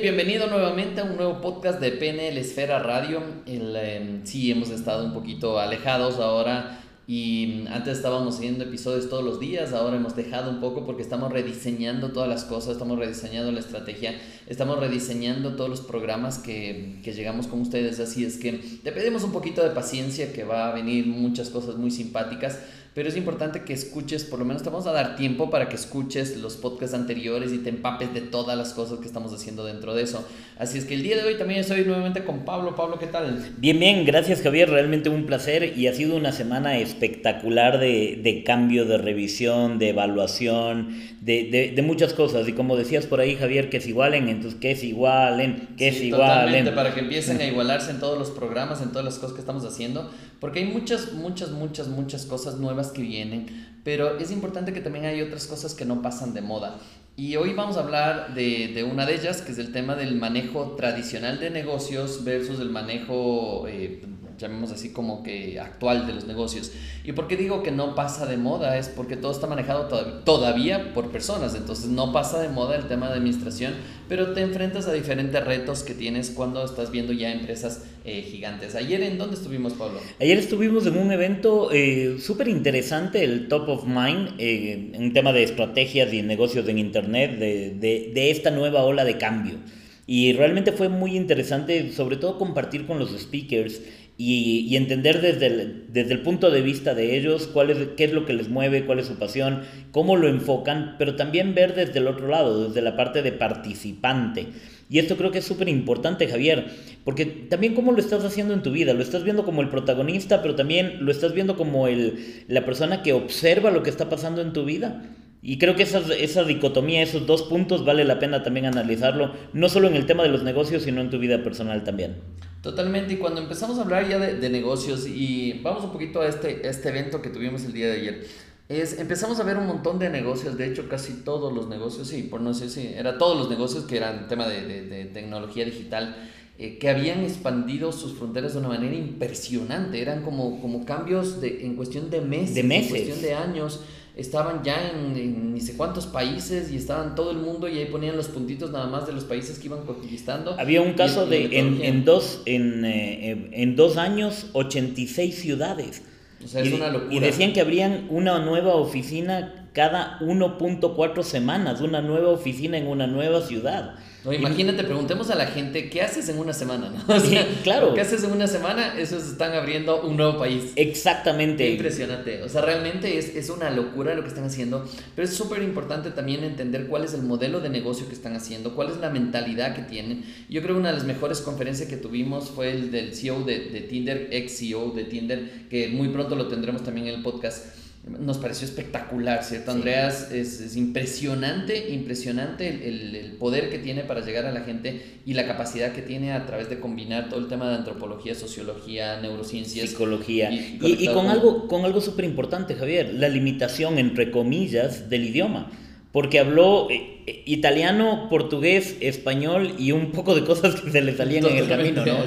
bienvenido 0.00 0.46
nuevamente 0.46 1.02
a 1.02 1.04
un 1.04 1.16
nuevo 1.16 1.42
podcast 1.42 1.78
de 1.78 1.92
PNL 1.92 2.38
Esfera 2.38 2.78
Radio. 2.78 3.22
El, 3.44 3.76
em, 3.76 4.24
sí, 4.24 4.50
hemos 4.50 4.70
estado 4.70 5.04
un 5.04 5.12
poquito 5.12 5.58
alejados 5.58 6.18
ahora 6.18 6.78
y 7.12 7.64
antes 7.70 7.96
estábamos 7.96 8.36
haciendo 8.36 8.62
episodios 8.62 9.08
todos 9.08 9.24
los 9.24 9.40
días, 9.40 9.72
ahora 9.72 9.96
hemos 9.96 10.14
dejado 10.14 10.48
un 10.48 10.60
poco 10.60 10.86
porque 10.86 11.02
estamos 11.02 11.32
rediseñando 11.32 12.12
todas 12.12 12.28
las 12.28 12.44
cosas, 12.44 12.74
estamos 12.74 13.00
rediseñando 13.00 13.50
la 13.50 13.58
estrategia, 13.58 14.14
estamos 14.46 14.78
rediseñando 14.78 15.56
todos 15.56 15.68
los 15.68 15.80
programas 15.80 16.38
que, 16.38 17.00
que 17.02 17.12
llegamos 17.12 17.48
con 17.48 17.62
ustedes. 17.62 17.98
Así 17.98 18.24
es 18.24 18.36
que 18.36 18.52
te 18.52 18.92
pedimos 18.92 19.24
un 19.24 19.32
poquito 19.32 19.60
de 19.60 19.70
paciencia 19.70 20.32
que 20.32 20.44
va 20.44 20.68
a 20.68 20.72
venir 20.72 21.04
muchas 21.08 21.50
cosas 21.50 21.74
muy 21.74 21.90
simpáticas 21.90 22.60
pero 22.94 23.08
es 23.08 23.16
importante 23.16 23.62
que 23.62 23.72
escuches, 23.72 24.24
por 24.24 24.40
lo 24.40 24.44
menos 24.44 24.64
te 24.64 24.68
vamos 24.68 24.86
a 24.88 24.92
dar 24.92 25.14
tiempo 25.14 25.48
para 25.48 25.68
que 25.68 25.76
escuches 25.76 26.36
los 26.36 26.56
podcasts 26.56 26.94
anteriores 26.94 27.52
y 27.52 27.58
te 27.58 27.68
empapes 27.68 28.12
de 28.12 28.20
todas 28.20 28.58
las 28.58 28.72
cosas 28.72 28.98
que 28.98 29.06
estamos 29.06 29.32
haciendo 29.32 29.64
dentro 29.64 29.94
de 29.94 30.02
eso. 30.02 30.26
Así 30.58 30.76
es 30.76 30.86
que 30.86 30.94
el 30.94 31.04
día 31.04 31.16
de 31.16 31.22
hoy 31.22 31.38
también 31.38 31.60
estoy 31.60 31.84
nuevamente 31.84 32.24
con 32.24 32.44
Pablo. 32.44 32.74
Pablo, 32.74 32.98
¿qué 32.98 33.06
tal? 33.06 33.54
Bien, 33.58 33.78
bien, 33.78 34.04
gracias 34.04 34.42
Javier, 34.42 34.68
realmente 34.70 35.08
un 35.08 35.24
placer 35.24 35.78
y 35.78 35.86
ha 35.86 35.94
sido 35.94 36.16
una 36.16 36.32
semana 36.32 36.78
espectacular 37.00 37.78
de, 37.78 38.20
de 38.22 38.44
cambio, 38.44 38.84
de 38.84 38.98
revisión, 38.98 39.78
de 39.78 39.88
evaluación, 39.88 40.98
de, 41.20 41.48
de, 41.50 41.72
de, 41.74 41.82
muchas 41.82 42.12
cosas. 42.12 42.46
Y 42.46 42.52
como 42.52 42.76
decías 42.76 43.06
por 43.06 43.20
ahí, 43.20 43.36
Javier, 43.36 43.70
que 43.70 43.78
es 43.78 43.86
igualen, 43.86 44.28
entonces 44.28 44.60
que 44.60 44.72
es 44.72 44.84
igualen, 44.84 45.68
que 45.78 45.88
es 45.88 46.00
igualen. 46.02 46.74
Para 46.74 46.94
que 46.94 47.00
empiecen 47.00 47.40
a 47.40 47.44
igualarse 47.44 47.90
en 47.90 48.00
todos 48.00 48.18
los 48.18 48.30
programas, 48.30 48.82
en 48.82 48.90
todas 48.90 49.04
las 49.04 49.18
cosas 49.18 49.32
que 49.32 49.40
estamos 49.40 49.64
haciendo, 49.64 50.10
porque 50.40 50.58
hay 50.58 50.66
muchas, 50.66 51.14
muchas, 51.14 51.50
muchas, 51.50 51.88
muchas 51.88 52.26
cosas 52.26 52.58
nuevas 52.58 52.92
que 52.92 53.02
vienen, 53.02 53.46
pero 53.82 54.18
es 54.18 54.30
importante 54.30 54.74
que 54.74 54.80
también 54.80 55.06
hay 55.06 55.22
otras 55.22 55.46
cosas 55.46 55.74
que 55.74 55.86
no 55.86 56.02
pasan 56.02 56.34
de 56.34 56.42
moda. 56.42 56.78
Y 57.16 57.36
hoy 57.36 57.54
vamos 57.54 57.76
a 57.76 57.80
hablar 57.80 58.34
de, 58.34 58.72
de 58.74 58.84
una 58.84 59.06
de 59.06 59.14
ellas, 59.14 59.42
que 59.42 59.52
es 59.52 59.58
el 59.58 59.72
tema 59.72 59.94
del 59.94 60.16
manejo 60.16 60.74
tradicional 60.76 61.40
de 61.40 61.50
negocios 61.50 62.24
versus 62.24 62.60
el 62.60 62.70
manejo 62.70 63.66
eh, 63.68 64.02
llamemos 64.40 64.72
así 64.72 64.90
como 64.90 65.22
que 65.22 65.60
actual 65.60 66.06
de 66.06 66.14
los 66.14 66.26
negocios. 66.26 66.72
¿Y 67.04 67.12
por 67.12 67.28
qué 67.28 67.36
digo 67.36 67.62
que 67.62 67.70
no 67.70 67.94
pasa 67.94 68.26
de 68.26 68.36
moda? 68.36 68.78
Es 68.78 68.88
porque 68.88 69.16
todo 69.16 69.32
está 69.32 69.46
manejado 69.46 69.86
todavía 70.24 70.92
por 70.94 71.10
personas, 71.10 71.54
entonces 71.54 71.86
no 71.86 72.12
pasa 72.12 72.40
de 72.40 72.48
moda 72.48 72.76
el 72.76 72.88
tema 72.88 73.08
de 73.08 73.14
administración, 73.14 73.74
pero 74.08 74.32
te 74.32 74.40
enfrentas 74.40 74.86
a 74.88 74.92
diferentes 74.92 75.44
retos 75.44 75.82
que 75.82 75.94
tienes 75.94 76.30
cuando 76.30 76.64
estás 76.64 76.90
viendo 76.90 77.12
ya 77.12 77.32
empresas 77.32 77.84
eh, 78.04 78.22
gigantes. 78.22 78.74
Ayer, 78.74 79.02
¿en 79.02 79.18
dónde 79.18 79.36
estuvimos, 79.36 79.74
Pablo? 79.74 80.00
Ayer 80.20 80.38
estuvimos 80.38 80.86
en 80.86 80.96
un 80.96 81.12
evento 81.12 81.70
eh, 81.72 82.16
súper 82.18 82.48
interesante, 82.48 83.22
el 83.22 83.48
Top 83.48 83.68
of 83.68 83.84
Mind, 83.86 84.34
eh, 84.38 84.92
un 84.98 85.12
tema 85.12 85.32
de 85.32 85.42
estrategias 85.42 86.12
y 86.12 86.22
negocios 86.22 86.66
en 86.68 86.78
Internet, 86.78 87.38
de, 87.38 87.74
de, 87.74 88.10
de 88.14 88.30
esta 88.30 88.50
nueva 88.50 88.82
ola 88.84 89.04
de 89.04 89.18
cambio. 89.18 89.58
Y 90.06 90.32
realmente 90.32 90.72
fue 90.72 90.88
muy 90.88 91.16
interesante, 91.16 91.92
sobre 91.92 92.16
todo 92.16 92.36
compartir 92.36 92.84
con 92.84 92.98
los 92.98 93.16
speakers 93.16 93.80
y, 94.22 94.76
entender 94.76 95.22
desde 95.22 95.46
el, 95.46 95.84
desde 95.88 96.12
el 96.12 96.20
punto 96.20 96.50
de 96.50 96.60
vista 96.60 96.94
de 96.94 97.16
ellos 97.16 97.46
cuál 97.46 97.70
es, 97.70 97.78
qué 97.96 98.04
es 98.04 98.12
lo 98.12 98.26
que 98.26 98.34
les 98.34 98.50
mueve, 98.50 98.84
cuál 98.84 98.98
es 98.98 99.06
su 99.06 99.14
pasión, 99.14 99.62
cómo 99.92 100.16
lo 100.16 100.28
enfocan, 100.28 100.96
pero 100.98 101.16
también 101.16 101.54
ver 101.54 101.74
desde 101.74 102.00
el 102.00 102.06
otro 102.06 102.28
lado, 102.28 102.68
desde 102.68 102.82
la 102.82 102.96
parte 102.96 103.22
de 103.22 103.32
participante. 103.32 104.48
Y 104.90 104.98
esto 104.98 105.16
creo 105.16 105.30
que 105.30 105.38
es 105.38 105.46
súper 105.46 105.70
importante, 105.70 106.28
Javier, 106.28 106.66
porque 107.02 107.24
también 107.24 107.74
cómo 107.74 107.92
lo 107.92 107.98
estás 107.98 108.22
haciendo 108.22 108.52
en 108.52 108.62
tu 108.62 108.72
vida, 108.72 108.92
lo 108.92 109.00
estás 109.00 109.24
viendo 109.24 109.46
como 109.46 109.62
el 109.62 109.70
protagonista, 109.70 110.42
pero 110.42 110.54
también 110.54 110.98
lo 111.00 111.10
estás 111.10 111.32
viendo 111.32 111.56
como 111.56 111.88
el, 111.88 112.44
la 112.46 112.66
persona 112.66 113.02
que 113.02 113.14
observa 113.14 113.70
lo 113.70 113.82
que 113.82 113.88
está 113.88 114.10
pasando 114.10 114.42
en 114.42 114.52
tu 114.52 114.66
vida. 114.66 115.02
Y 115.40 115.56
creo 115.56 115.76
que 115.76 115.84
esa, 115.84 116.02
esa 116.14 116.44
dicotomía, 116.44 117.00
esos 117.00 117.26
dos 117.26 117.44
puntos, 117.44 117.86
vale 117.86 118.04
la 118.04 118.18
pena 118.18 118.42
también 118.42 118.66
analizarlo, 118.66 119.32
no 119.54 119.70
solo 119.70 119.88
en 119.88 119.96
el 119.96 120.04
tema 120.04 120.24
de 120.24 120.28
los 120.28 120.42
negocios, 120.42 120.82
sino 120.82 121.00
en 121.00 121.08
tu 121.08 121.18
vida 121.18 121.42
personal 121.42 121.84
también. 121.84 122.16
Totalmente, 122.62 123.14
y 123.14 123.16
cuando 123.16 123.40
empezamos 123.40 123.78
a 123.78 123.82
hablar 123.82 124.08
ya 124.08 124.18
de, 124.18 124.36
de, 124.36 124.50
negocios 124.50 125.06
y 125.06 125.60
vamos 125.62 125.84
un 125.84 125.92
poquito 125.92 126.20
a 126.20 126.28
este, 126.28 126.68
este 126.68 126.90
evento 126.90 127.22
que 127.22 127.30
tuvimos 127.30 127.64
el 127.64 127.72
día 127.72 127.86
de 127.86 127.92
ayer, 127.92 128.26
es, 128.68 128.98
empezamos 128.98 129.40
a 129.40 129.44
ver 129.44 129.56
un 129.56 129.66
montón 129.66 129.98
de 129.98 130.10
negocios, 130.10 130.58
de 130.58 130.66
hecho 130.66 130.88
casi 130.88 131.24
todos 131.24 131.52
los 131.52 131.68
negocios, 131.68 132.08
sí, 132.08 132.22
por 132.22 132.40
no 132.40 132.52
sé 132.52 132.68
si, 132.68 132.86
era 132.86 133.18
todos 133.18 133.38
los 133.38 133.48
negocios 133.48 133.84
que 133.84 133.96
eran 133.96 134.28
tema 134.28 134.46
de, 134.46 134.66
de, 134.66 134.82
de 134.82 135.04
tecnología 135.06 135.64
digital, 135.64 136.16
eh, 136.62 136.76
que 136.76 136.90
habían 136.90 137.20
expandido 137.20 137.90
sus 137.90 138.12
fronteras 138.12 138.52
de 138.52 138.58
una 138.58 138.68
manera 138.68 138.94
impresionante, 138.94 140.02
eran 140.02 140.22
como, 140.22 140.60
como 140.60 140.84
cambios 140.84 141.40
de, 141.40 141.64
en 141.64 141.74
cuestión 141.74 142.10
de 142.10 142.20
meses, 142.20 142.54
de 142.54 142.62
meses. 142.62 142.84
en 142.84 142.90
cuestión 142.90 143.22
de 143.22 143.32
años 143.32 143.80
estaban 144.14 144.62
ya 144.62 144.90
en, 144.90 145.49
cuántos 145.80 146.06
países 146.06 146.70
y 146.70 146.76
estaban 146.76 147.14
todo 147.14 147.30
el 147.30 147.38
mundo 147.38 147.66
y 147.66 147.78
ahí 147.78 147.86
ponían 147.86 148.14
los 148.14 148.28
puntitos 148.28 148.70
nada 148.70 148.86
más 148.86 149.06
de 149.06 149.14
los 149.14 149.24
países 149.24 149.58
que 149.58 149.68
iban 149.68 149.86
conquistando. 149.86 150.54
Había 150.60 150.82
un 150.82 150.92
caso 150.92 151.26
y, 151.26 151.30
de 151.30 151.40
y 151.40 151.56
en, 151.56 151.82
en, 151.82 152.04
dos, 152.04 152.42
en, 152.44 152.84
eh, 152.84 153.48
en 153.52 153.76
dos 153.76 153.96
años 153.96 154.50
86 154.52 155.40
ciudades. 155.40 156.02
O 156.44 156.48
sea, 156.48 156.60
es 156.60 156.68
y, 156.68 156.74
una 156.74 156.90
locura. 156.90 157.14
y 157.14 157.18
decían 157.20 157.54
que 157.54 157.62
habrían 157.62 158.08
una 158.10 158.44
nueva 158.44 158.74
oficina 158.74 159.59
cada 159.72 160.18
1.4 160.20 161.22
semanas, 161.22 161.80
una 161.80 162.00
nueva 162.00 162.30
oficina 162.30 162.76
en 162.76 162.86
una 162.86 163.06
nueva 163.06 163.40
ciudad. 163.42 163.94
No, 164.24 164.34
imagínate, 164.34 164.84
preguntemos 164.84 165.30
a 165.30 165.34
la 165.34 165.46
gente, 165.46 165.88
¿qué 165.88 166.02
haces 166.02 166.28
en 166.28 166.38
una 166.38 166.52
semana? 166.52 166.90
¿no? 166.90 167.14
O 167.14 167.20
sea, 167.20 167.42
sí, 167.42 167.48
claro. 167.62 167.94
¿Qué 167.94 168.02
haces 168.02 168.22
en 168.22 168.32
una 168.32 168.46
semana? 168.46 168.98
Esos 168.98 169.24
están 169.24 169.54
abriendo 169.54 170.02
un 170.02 170.16
nuevo 170.16 170.38
país. 170.38 170.72
Exactamente. 170.76 171.64
Qué 171.64 171.72
impresionante. 171.72 172.42
O 172.42 172.48
sea, 172.48 172.60
realmente 172.60 173.16
es, 173.16 173.34
es 173.34 173.48
una 173.48 173.70
locura 173.70 174.14
lo 174.14 174.22
que 174.22 174.28
están 174.28 174.44
haciendo, 174.44 174.86
pero 175.16 175.26
es 175.26 175.34
súper 175.34 175.62
importante 175.62 176.10
también 176.10 176.44
entender 176.44 176.86
cuál 176.86 177.04
es 177.04 177.14
el 177.14 177.22
modelo 177.22 177.60
de 177.60 177.70
negocio 177.70 178.08
que 178.08 178.14
están 178.14 178.36
haciendo, 178.36 178.74
cuál 178.74 178.90
es 178.90 178.98
la 178.98 179.08
mentalidad 179.08 179.74
que 179.74 179.82
tienen. 179.82 180.24
Yo 180.50 180.60
creo 180.60 180.74
que 180.74 180.80
una 180.80 180.90
de 180.90 180.96
las 180.96 181.06
mejores 181.06 181.40
conferencias 181.40 181.88
que 181.88 181.96
tuvimos 181.96 182.50
fue 182.50 182.72
el 182.72 182.90
del 182.90 183.14
CEO 183.14 183.44
de, 183.44 183.70
de 183.70 183.80
Tinder, 183.80 184.28
ex 184.32 184.58
CEO 184.58 184.90
de 184.90 185.04
Tinder, 185.04 185.68
que 185.70 185.88
muy 185.88 186.08
pronto 186.08 186.34
lo 186.34 186.48
tendremos 186.48 186.84
también 186.84 187.06
en 187.06 187.14
el 187.14 187.22
podcast 187.22 187.64
nos 188.06 188.38
pareció 188.38 188.66
espectacular, 188.66 189.44
¿cierto? 189.44 189.72
Sí. 189.72 189.76
Andreas 189.76 190.32
es, 190.32 190.60
es, 190.60 190.76
impresionante, 190.76 191.90
impresionante 191.90 192.68
el, 192.68 192.82
el, 192.82 193.14
el, 193.14 193.32
poder 193.32 193.70
que 193.70 193.78
tiene 193.78 194.02
para 194.04 194.24
llegar 194.24 194.46
a 194.46 194.52
la 194.52 194.62
gente 194.62 195.20
y 195.26 195.34
la 195.34 195.46
capacidad 195.46 195.92
que 195.92 196.00
tiene 196.00 196.32
a 196.32 196.46
través 196.46 196.70
de 196.70 196.80
combinar 196.80 197.28
todo 197.28 197.40
el 197.40 197.48
tema 197.48 197.68
de 197.68 197.76
antropología, 197.76 198.34
sociología, 198.34 199.20
neurociencias. 199.20 199.90
Psicología. 199.90 200.50
Y, 200.50 200.78
y, 200.80 201.04
y 201.04 201.06
con, 201.06 201.16
con, 201.16 201.26
algo, 201.26 201.68
con 201.68 201.84
algo 201.84 202.00
súper 202.00 202.24
importante, 202.24 202.74
Javier, 202.74 203.12
la 203.14 203.28
limitación, 203.28 203.98
entre 203.98 204.30
comillas, 204.30 205.10
del 205.10 205.24
idioma 205.24 205.70
porque 206.12 206.40
habló 206.40 206.88
eh, 206.90 207.42
italiano, 207.46 208.26
portugués, 208.28 208.96
español 209.00 209.74
y 209.78 209.92
un 209.92 210.10
poco 210.10 210.34
de 210.34 210.44
cosas 210.44 210.80
que 210.80 210.90
se 210.90 211.02
le 211.02 211.16
salían 211.16 211.46
en 211.46 211.56
el 211.56 211.68
camino, 211.68 212.04
¿no? 212.04 212.24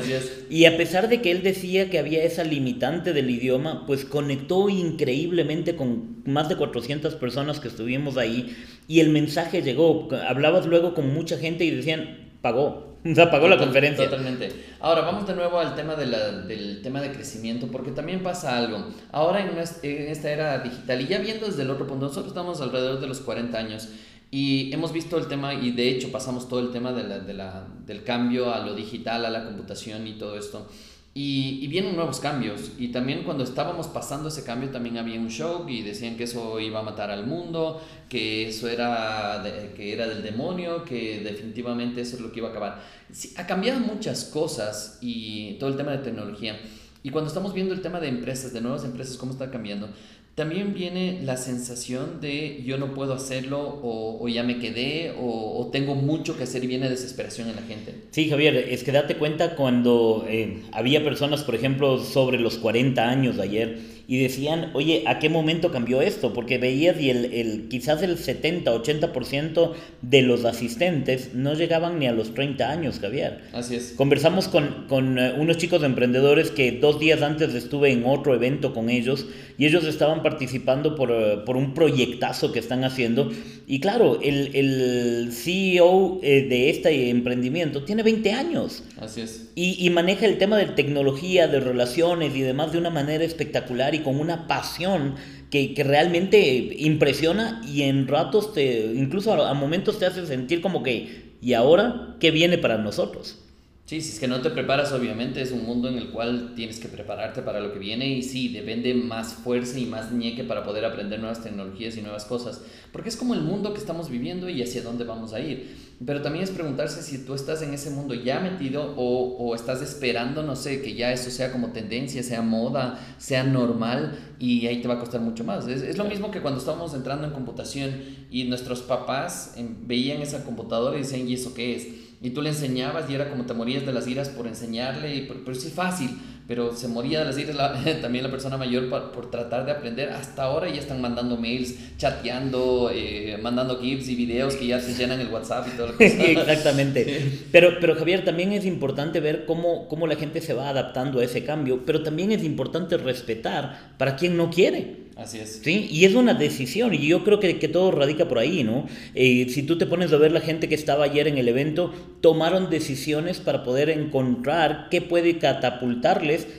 Y 0.49 0.65
a 0.65 0.77
pesar 0.77 1.09
de 1.09 1.21
que 1.21 1.31
él 1.31 1.43
decía 1.43 1.89
que 1.89 1.99
había 1.99 2.23
esa 2.23 2.43
limitante 2.43 3.11
del 3.11 3.29
idioma, 3.29 3.85
pues 3.85 4.05
conectó 4.05 4.69
increíblemente 4.69 5.75
con 5.75 6.23
más 6.25 6.47
de 6.47 6.55
400 6.55 7.15
personas 7.15 7.59
que 7.59 7.67
estuvimos 7.67 8.17
ahí 8.17 8.55
y 8.87 9.01
el 9.01 9.09
mensaje 9.09 9.61
llegó. 9.61 10.07
Hablabas 10.27 10.65
luego 10.65 10.93
con 10.93 11.13
mucha 11.13 11.37
gente 11.37 11.65
y 11.65 11.71
decían, 11.71 12.31
pagó, 12.41 12.92
o 13.11 13.15
sea, 13.15 13.29
pagó 13.29 13.45
Total, 13.45 13.59
la 13.59 13.65
conferencia. 13.65 14.09
Totalmente. 14.09 14.49
Ahora 14.79 15.01
vamos 15.01 15.27
de 15.27 15.35
nuevo 15.35 15.59
al 15.59 15.75
tema 15.75 15.95
de 15.95 16.05
la, 16.05 16.31
del 16.31 16.81
tema 16.81 17.01
de 17.01 17.11
crecimiento, 17.11 17.67
porque 17.67 17.91
también 17.91 18.23
pasa 18.23 18.57
algo. 18.57 18.85
Ahora 19.11 19.41
en, 19.41 19.49
en 19.49 20.07
esta 20.07 20.31
era 20.31 20.59
digital, 20.59 21.01
y 21.01 21.07
ya 21.07 21.19
viendo 21.19 21.45
desde 21.45 21.63
el 21.63 21.69
otro 21.69 21.87
punto, 21.87 22.05
nosotros 22.05 22.27
estamos 22.27 22.61
alrededor 22.61 22.99
de 22.99 23.07
los 23.07 23.19
40 23.19 23.57
años, 23.57 23.89
y 24.31 24.73
hemos 24.73 24.91
visto 24.91 25.17
el 25.17 25.27
tema, 25.27 25.53
y 25.53 25.71
de 25.71 25.89
hecho 25.89 26.11
pasamos 26.11 26.49
todo 26.49 26.59
el 26.59 26.71
tema 26.71 26.91
de 26.91 27.03
la, 27.03 27.19
de 27.19 27.33
la, 27.33 27.67
del 27.85 28.03
cambio 28.03 28.53
a 28.53 28.65
lo 28.65 28.73
digital, 28.73 29.25
a 29.25 29.29
la 29.29 29.45
computación 29.45 30.07
y 30.07 30.13
todo 30.13 30.37
esto. 30.37 30.67
Y, 31.15 31.59
y, 31.61 31.67
vienen 31.67 31.95
nuevos 31.95 32.19
cambios. 32.19 32.71
Y 32.79 32.87
también 32.87 33.23
cuando 33.23 33.43
estábamos 33.43 33.87
pasando 33.87 34.29
ese 34.29 34.43
cambio 34.43 34.71
también 34.71 34.97
había 34.97 35.19
un 35.19 35.27
shock 35.27 35.69
y 35.69 35.83
decían 35.83 36.17
que 36.17 36.23
eso 36.23 36.59
iba 36.59 36.79
a 36.79 36.83
matar 36.83 37.11
al 37.11 37.27
mundo, 37.27 37.79
que 38.09 38.47
eso 38.49 38.67
era, 38.67 39.43
de, 39.43 39.73
que 39.75 39.93
era 39.93 40.07
del 40.07 40.23
demonio, 40.23 40.83
que 40.83 41.21
definitivamente 41.23 42.01
eso 42.01 42.15
es 42.15 42.21
lo 42.23 42.31
que 42.31 42.39
iba 42.39 42.47
a 42.47 42.51
acabar. 42.51 42.81
Sí, 43.11 43.31
ha 43.37 43.45
cambiado 43.45 43.79
muchas 43.79 44.25
cosas 44.25 44.97
y 45.01 45.53
todo 45.59 45.69
el 45.69 45.77
tema 45.77 45.91
de 45.91 45.99
tecnología. 45.99 46.59
Y 47.03 47.09
cuando 47.11 47.27
estamos 47.27 47.53
viendo 47.53 47.75
el 47.75 47.81
tema 47.81 47.99
de 47.99 48.07
empresas, 48.07 48.53
de 48.53 48.61
nuevas 48.61 48.83
empresas, 48.83 49.17
cómo 49.17 49.33
está 49.33 49.51
cambiando, 49.51 49.89
también 50.35 50.73
viene 50.73 51.19
la 51.23 51.37
sensación 51.37 52.19
de 52.19 52.63
yo 52.65 52.77
no 52.77 52.93
puedo 52.95 53.13
hacerlo 53.13 53.79
o, 53.83 54.27
ya 54.27 54.43
me 54.43 54.57
quedé 54.57 55.13
o, 55.19 55.69
tengo 55.71 55.95
mucho 55.95 56.37
que 56.37 56.43
hacer 56.43 56.63
y 56.63 56.67
viene 56.67 56.89
desesperación 56.89 57.49
en 57.49 57.55
la 57.55 57.61
gente. 57.61 57.95
Sí, 58.11 58.29
Javier, 58.29 58.55
es 58.55 58.83
que 58.83 58.91
date 58.91 59.17
cuenta 59.17 59.55
cuando 59.55 60.25
eh, 60.27 60.61
había 60.71 61.03
personas, 61.03 61.43
por 61.43 61.55
ejemplo, 61.55 61.99
sobre 61.99 62.39
los 62.39 62.57
40 62.57 63.07
años 63.07 63.39
ayer 63.39 63.92
y 64.05 64.21
decían, 64.21 64.71
oye, 64.73 65.03
¿a 65.07 65.19
qué 65.19 65.29
momento 65.29 65.71
cambió 65.71 66.01
esto? 66.01 66.33
Porque 66.33 66.57
veías 66.57 66.99
y 66.99 67.09
el, 67.09 67.25
el, 67.33 67.67
quizás 67.69 68.03
el 68.03 68.17
70, 68.17 68.73
80% 68.73 69.71
de 70.01 70.21
los 70.21 70.43
asistentes 70.43 71.33
no 71.33 71.53
llegaban 71.53 71.99
ni 71.99 72.07
a 72.07 72.11
los 72.11 72.33
30 72.33 72.69
años, 72.69 72.99
Javier. 72.99 73.39
Así 73.53 73.75
es. 73.75 73.93
Conversamos 73.95 74.49
con, 74.49 74.87
con 74.89 75.17
uh, 75.17 75.39
unos 75.39 75.57
chicos 75.57 75.81
de 75.81 75.87
emprendedores 75.87 76.51
que 76.51 76.73
dos 76.73 76.99
días 76.99 77.21
antes 77.21 77.53
estuve 77.53 77.91
en 77.91 78.03
otro 78.05 78.35
evento 78.35 78.73
con 78.73 78.89
ellos 78.89 79.25
y 79.57 79.67
ellos 79.67 79.85
estaban 79.85 80.21
participando 80.21 80.95
por, 80.95 81.11
uh, 81.11 81.45
por 81.45 81.55
un 81.55 81.73
proyectazo 81.73 82.51
que 82.51 82.59
están 82.59 82.83
haciendo. 82.83 83.31
Y 83.67 83.79
claro, 83.79 84.19
el, 84.21 84.53
el 84.53 85.31
CEO 85.31 86.19
eh, 86.21 86.45
de 86.49 86.69
este 86.69 87.09
emprendimiento 87.09 87.85
tiene 87.85 88.03
20 88.03 88.33
años. 88.33 88.83
Así 88.99 89.21
es. 89.21 89.51
Y, 89.55 89.85
y 89.85 89.89
maneja 89.89 90.25
el 90.25 90.37
tema 90.37 90.57
de 90.57 90.65
tecnología, 90.65 91.47
de 91.47 91.61
relaciones 91.61 92.35
y 92.35 92.41
demás 92.41 92.73
de 92.73 92.79
una 92.79 92.89
manera 92.89 93.23
espectacular 93.23 93.92
y 93.95 93.99
con 93.99 94.19
una 94.19 94.47
pasión 94.47 95.15
que, 95.49 95.73
que, 95.73 95.83
realmente 95.83 96.75
impresiona 96.79 97.61
y 97.67 97.83
en 97.83 98.07
ratos 98.07 98.53
te, 98.53 98.91
incluso 98.95 99.33
a, 99.33 99.49
a, 99.49 99.53
momentos 99.53 99.99
te 99.99 100.05
hace 100.05 100.25
sentir 100.25 100.61
como 100.61 100.83
que, 100.83 101.35
¿y 101.41 101.53
ahora 101.53 102.15
qué 102.19 102.31
viene 102.31 102.57
para 102.57 102.77
nosotros? 102.77 103.39
Sí, 103.85 103.99
si 103.99 104.13
es 104.13 104.19
que 104.19 104.29
no 104.29 104.39
te 104.39 104.49
preparas, 104.49 104.93
obviamente 104.93 105.41
es 105.41 105.51
un 105.51 105.65
mundo 105.65 105.89
en 105.89 105.97
el 105.97 106.09
cual 106.09 106.53
tienes 106.55 106.79
que 106.79 106.87
prepararte 106.87 107.41
para 107.41 107.59
lo 107.59 107.73
que 107.73 107.79
viene 107.79 108.07
y 108.07 108.23
sí, 108.23 108.47
depende 108.47 108.93
más 108.93 109.33
fuerza 109.33 109.77
y 109.77 109.85
más 109.85 110.13
ñeque 110.13 110.45
para 110.45 110.63
poder 110.63 110.85
aprender 110.85 111.19
nuevas 111.19 111.43
tecnologías 111.43 111.97
y 111.97 112.01
nuevas 112.01 112.23
cosas, 112.23 112.61
porque 112.93 113.09
es 113.09 113.17
como 113.17 113.33
el 113.33 113.41
mundo 113.41 113.73
que 113.73 113.79
estamos 113.79 114.09
viviendo 114.09 114.47
y 114.47 114.63
hacia 114.63 114.83
dónde 114.83 115.03
vamos 115.03 115.33
a 115.33 115.41
ir. 115.41 115.75
Pero 116.05 116.21
también 116.21 116.43
es 116.45 116.51
preguntarse 116.51 117.03
si 117.03 117.25
tú 117.25 117.33
estás 117.33 117.61
en 117.61 117.73
ese 117.73 117.89
mundo 117.89 118.13
ya 118.13 118.39
metido 118.39 118.93
o, 118.95 119.35
o 119.37 119.53
estás 119.53 119.81
esperando, 119.81 120.43
no 120.43 120.55
sé, 120.55 120.81
que 120.81 120.95
ya 120.95 121.11
eso 121.11 121.29
sea 121.29 121.51
como 121.51 121.73
tendencia, 121.73 122.23
sea 122.23 122.41
moda, 122.41 122.99
sea 123.17 123.43
normal 123.43 124.17
y 124.39 124.65
ahí 124.67 124.81
te 124.81 124.87
va 124.87 124.93
a 124.93 124.99
costar 124.99 125.19
mucho 125.19 125.43
más. 125.43 125.67
Es, 125.67 125.81
es 125.81 125.97
lo 125.97 126.05
mismo 126.05 126.31
que 126.31 126.39
cuando 126.39 126.61
estábamos 126.61 126.93
entrando 126.93 127.27
en 127.27 127.33
computación 127.33 127.91
y 128.31 128.45
nuestros 128.45 128.81
papás 128.81 129.55
veían 129.81 130.21
esa 130.21 130.45
computadora 130.45 130.95
y 130.95 131.01
decían, 131.01 131.27
¿y 131.27 131.33
eso 131.33 131.53
qué 131.53 131.75
es? 131.75 132.02
Y 132.23 132.31
tú 132.31 132.41
le 132.41 132.49
enseñabas 132.49 133.07
y 133.09 133.15
era 133.15 133.29
como 133.29 133.45
te 133.45 133.53
morías 133.53 133.85
de 133.85 133.93
las 133.93 134.07
iras 134.07 134.29
por 134.29 134.47
enseñarle, 134.47 135.15
y 135.15 135.21
por, 135.27 135.43
pero 135.43 135.53
sí 135.53 135.69
fácil, 135.69 136.09
pero 136.47 136.75
se 136.75 136.87
moría 136.87 137.19
de 137.19 137.25
las 137.25 137.37
iras 137.37 137.55
la, 137.55 137.73
también 138.01 138.23
la 138.23 138.31
persona 138.31 138.57
mayor 138.57 138.89
por, 138.89 139.11
por, 139.11 139.31
tratar 139.31 139.65
de 139.65 139.71
aprender. 139.71 140.09
Hasta 140.09 140.43
ahora 140.43 140.69
ya 140.69 140.79
están 140.79 141.01
mandando 141.01 141.37
mails, 141.37 141.75
chateando, 141.97 142.91
eh, 142.93 143.37
mandando 143.41 143.79
GIFs 143.79 144.09
y 144.09 144.15
videos 144.15 144.55
que 144.55 144.67
ya 144.67 144.79
se 144.79 144.93
llenan 144.93 145.19
el 145.19 145.27
WhatsApp 145.27 145.67
y 145.73 145.77
todo 145.77 145.87
lo 145.87 145.97
que 145.97 146.05
Exactamente. 146.05 147.31
Pero, 147.51 147.79
pero 147.79 147.95
Javier, 147.95 148.25
también 148.25 148.51
es 148.51 148.65
importante 148.65 149.19
ver 149.19 149.45
cómo, 149.45 149.87
cómo 149.87 150.07
la 150.07 150.15
gente 150.15 150.41
se 150.41 150.53
va 150.53 150.69
adaptando 150.69 151.19
a 151.19 151.23
ese 151.23 151.43
cambio, 151.43 151.85
pero 151.85 152.03
también 152.03 152.31
es 152.31 152.43
importante 152.43 152.97
respetar 152.97 153.93
para 153.97 154.15
quien 154.15 154.35
no 154.37 154.49
quiere. 154.49 155.03
Así 155.15 155.37
es. 155.37 155.61
¿Sí? 155.63 155.87
Y 155.91 156.05
es 156.05 156.15
una 156.15 156.33
decisión, 156.33 156.93
y 156.93 157.07
yo 157.07 157.23
creo 157.23 157.39
que, 157.39 157.59
que 157.59 157.67
todo 157.67 157.91
radica 157.91 158.27
por 158.27 158.39
ahí, 158.39 158.63
¿no? 158.63 158.87
Eh, 159.13 159.45
si 159.49 159.61
tú 159.61 159.77
te 159.77 159.85
pones 159.85 160.11
a 160.11 160.17
ver 160.17 160.31
la 160.31 160.41
gente 160.41 160.67
que 160.67 160.75
estaba 160.75 161.05
ayer 161.05 161.27
en 161.27 161.37
el 161.37 161.47
evento, 161.47 161.93
tomaron 162.21 162.71
decisiones 162.71 163.39
para 163.39 163.63
poder 163.63 163.89
encontrar 163.89 164.87
qué 164.89 165.01
puede 165.01 165.37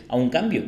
a 0.09 0.17
un 0.17 0.31
cambio. 0.31 0.65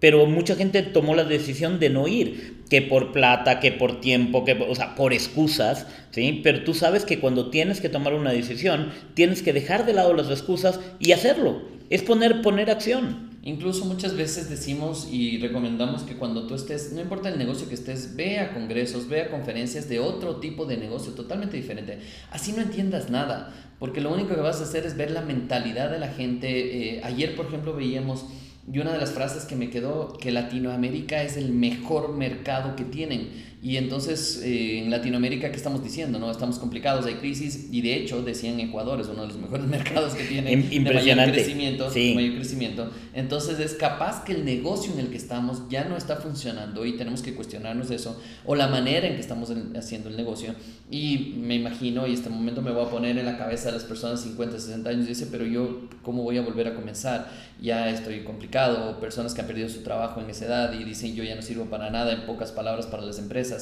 Pero 0.00 0.26
mucha 0.26 0.54
gente 0.54 0.82
tomó 0.82 1.14
la 1.14 1.24
decisión 1.24 1.78
de 1.78 1.88
no 1.88 2.08
ir, 2.08 2.62
que 2.68 2.82
por 2.82 3.12
plata, 3.12 3.60
que 3.60 3.72
por 3.72 4.00
tiempo, 4.00 4.44
que, 4.44 4.52
o 4.52 4.74
sea, 4.74 4.94
por 4.94 5.12
excusas, 5.12 5.86
¿sí? 6.10 6.40
Pero 6.42 6.64
tú 6.64 6.74
sabes 6.74 7.04
que 7.04 7.20
cuando 7.20 7.50
tienes 7.50 7.80
que 7.80 7.88
tomar 7.88 8.12
una 8.14 8.32
decisión, 8.32 8.90
tienes 9.14 9.42
que 9.42 9.52
dejar 9.52 9.86
de 9.86 9.94
lado 9.94 10.12
las 10.12 10.30
excusas 10.30 10.80
y 10.98 11.12
hacerlo. 11.12 11.62
Es 11.90 12.02
poner, 12.02 12.42
poner 12.42 12.70
acción. 12.70 13.34
Incluso 13.46 13.84
muchas 13.84 14.16
veces 14.16 14.48
decimos 14.48 15.06
y 15.12 15.36
recomendamos 15.36 16.02
que 16.02 16.16
cuando 16.16 16.46
tú 16.46 16.54
estés, 16.54 16.92
no 16.94 17.02
importa 17.02 17.28
el 17.28 17.36
negocio 17.36 17.68
que 17.68 17.74
estés, 17.74 18.16
ve 18.16 18.38
a 18.38 18.54
congresos, 18.54 19.06
ve 19.06 19.20
a 19.20 19.30
conferencias 19.30 19.86
de 19.86 19.98
otro 19.98 20.36
tipo 20.36 20.64
de 20.64 20.78
negocio 20.78 21.12
totalmente 21.12 21.58
diferente. 21.58 21.98
Así 22.30 22.52
no 22.52 22.62
entiendas 22.62 23.10
nada, 23.10 23.52
porque 23.78 24.00
lo 24.00 24.14
único 24.14 24.34
que 24.34 24.40
vas 24.40 24.60
a 24.60 24.64
hacer 24.64 24.86
es 24.86 24.96
ver 24.96 25.10
la 25.10 25.20
mentalidad 25.20 25.90
de 25.90 25.98
la 25.98 26.08
gente. 26.08 26.96
Eh, 26.96 27.00
ayer, 27.04 27.36
por 27.36 27.44
ejemplo, 27.44 27.74
veíamos, 27.74 28.24
y 28.72 28.78
una 28.78 28.92
de 28.92 28.98
las 28.98 29.12
frases 29.12 29.44
que 29.44 29.56
me 29.56 29.70
quedó, 29.70 30.16
que 30.18 30.32
Latinoamérica 30.32 31.22
es 31.22 31.36
el 31.36 31.52
mejor 31.52 32.14
mercado 32.14 32.76
que 32.76 32.84
tienen. 32.84 33.53
Y 33.64 33.78
entonces 33.78 34.42
eh, 34.44 34.80
en 34.80 34.90
Latinoamérica, 34.90 35.50
¿qué 35.50 35.56
estamos 35.56 35.82
diciendo? 35.82 36.18
no 36.18 36.30
Estamos 36.30 36.58
complicados, 36.58 37.06
hay 37.06 37.14
crisis 37.14 37.68
y 37.72 37.80
de 37.80 37.96
hecho 37.96 38.20
decían 38.20 38.60
Ecuador 38.60 39.00
es 39.00 39.06
uno 39.08 39.22
de 39.22 39.28
los 39.28 39.38
mejores 39.38 39.64
mercados 39.68 40.12
que 40.12 40.24
tiene 40.24 40.52
Impresionante. 40.52 41.00
de 41.00 41.14
mayor 41.14 41.32
crecimiento, 41.32 41.90
sí. 41.90 42.12
mayor 42.14 42.34
crecimiento. 42.34 42.90
Entonces 43.14 43.58
es 43.60 43.72
capaz 43.72 44.22
que 44.24 44.32
el 44.32 44.44
negocio 44.44 44.92
en 44.92 44.98
el 44.98 45.08
que 45.08 45.16
estamos 45.16 45.62
ya 45.70 45.86
no 45.86 45.96
está 45.96 46.16
funcionando 46.16 46.84
y 46.84 46.98
tenemos 46.98 47.22
que 47.22 47.32
cuestionarnos 47.32 47.90
eso 47.90 48.20
o 48.44 48.54
la 48.54 48.68
manera 48.68 49.06
en 49.06 49.14
que 49.14 49.22
estamos 49.22 49.50
haciendo 49.74 50.10
el 50.10 50.18
negocio. 50.18 50.54
Y 50.90 51.36
me 51.38 51.54
imagino, 51.54 52.06
y 52.06 52.12
este 52.12 52.28
momento 52.28 52.60
me 52.60 52.70
voy 52.70 52.84
a 52.84 52.90
poner 52.90 53.16
en 53.16 53.24
la 53.24 53.38
cabeza 53.38 53.68
de 53.68 53.72
las 53.72 53.84
personas 53.84 54.20
50, 54.20 54.60
60 54.60 54.90
años 54.90 55.06
y 55.06 55.08
dice, 55.08 55.28
pero 55.30 55.46
yo, 55.46 55.88
¿cómo 56.02 56.22
voy 56.22 56.36
a 56.36 56.42
volver 56.42 56.68
a 56.68 56.74
comenzar? 56.74 57.30
Ya 57.62 57.88
estoy 57.88 58.24
complicado. 58.24 59.00
Personas 59.00 59.32
que 59.32 59.40
han 59.40 59.46
perdido 59.46 59.70
su 59.70 59.82
trabajo 59.82 60.20
en 60.20 60.28
esa 60.28 60.44
edad 60.44 60.72
y 60.78 60.84
dicen, 60.84 61.14
yo 61.14 61.24
ya 61.24 61.34
no 61.34 61.40
sirvo 61.40 61.64
para 61.64 61.88
nada, 61.88 62.12
en 62.12 62.26
pocas 62.26 62.52
palabras, 62.52 62.86
para 62.86 63.02
las 63.02 63.18
empresas. 63.18 63.53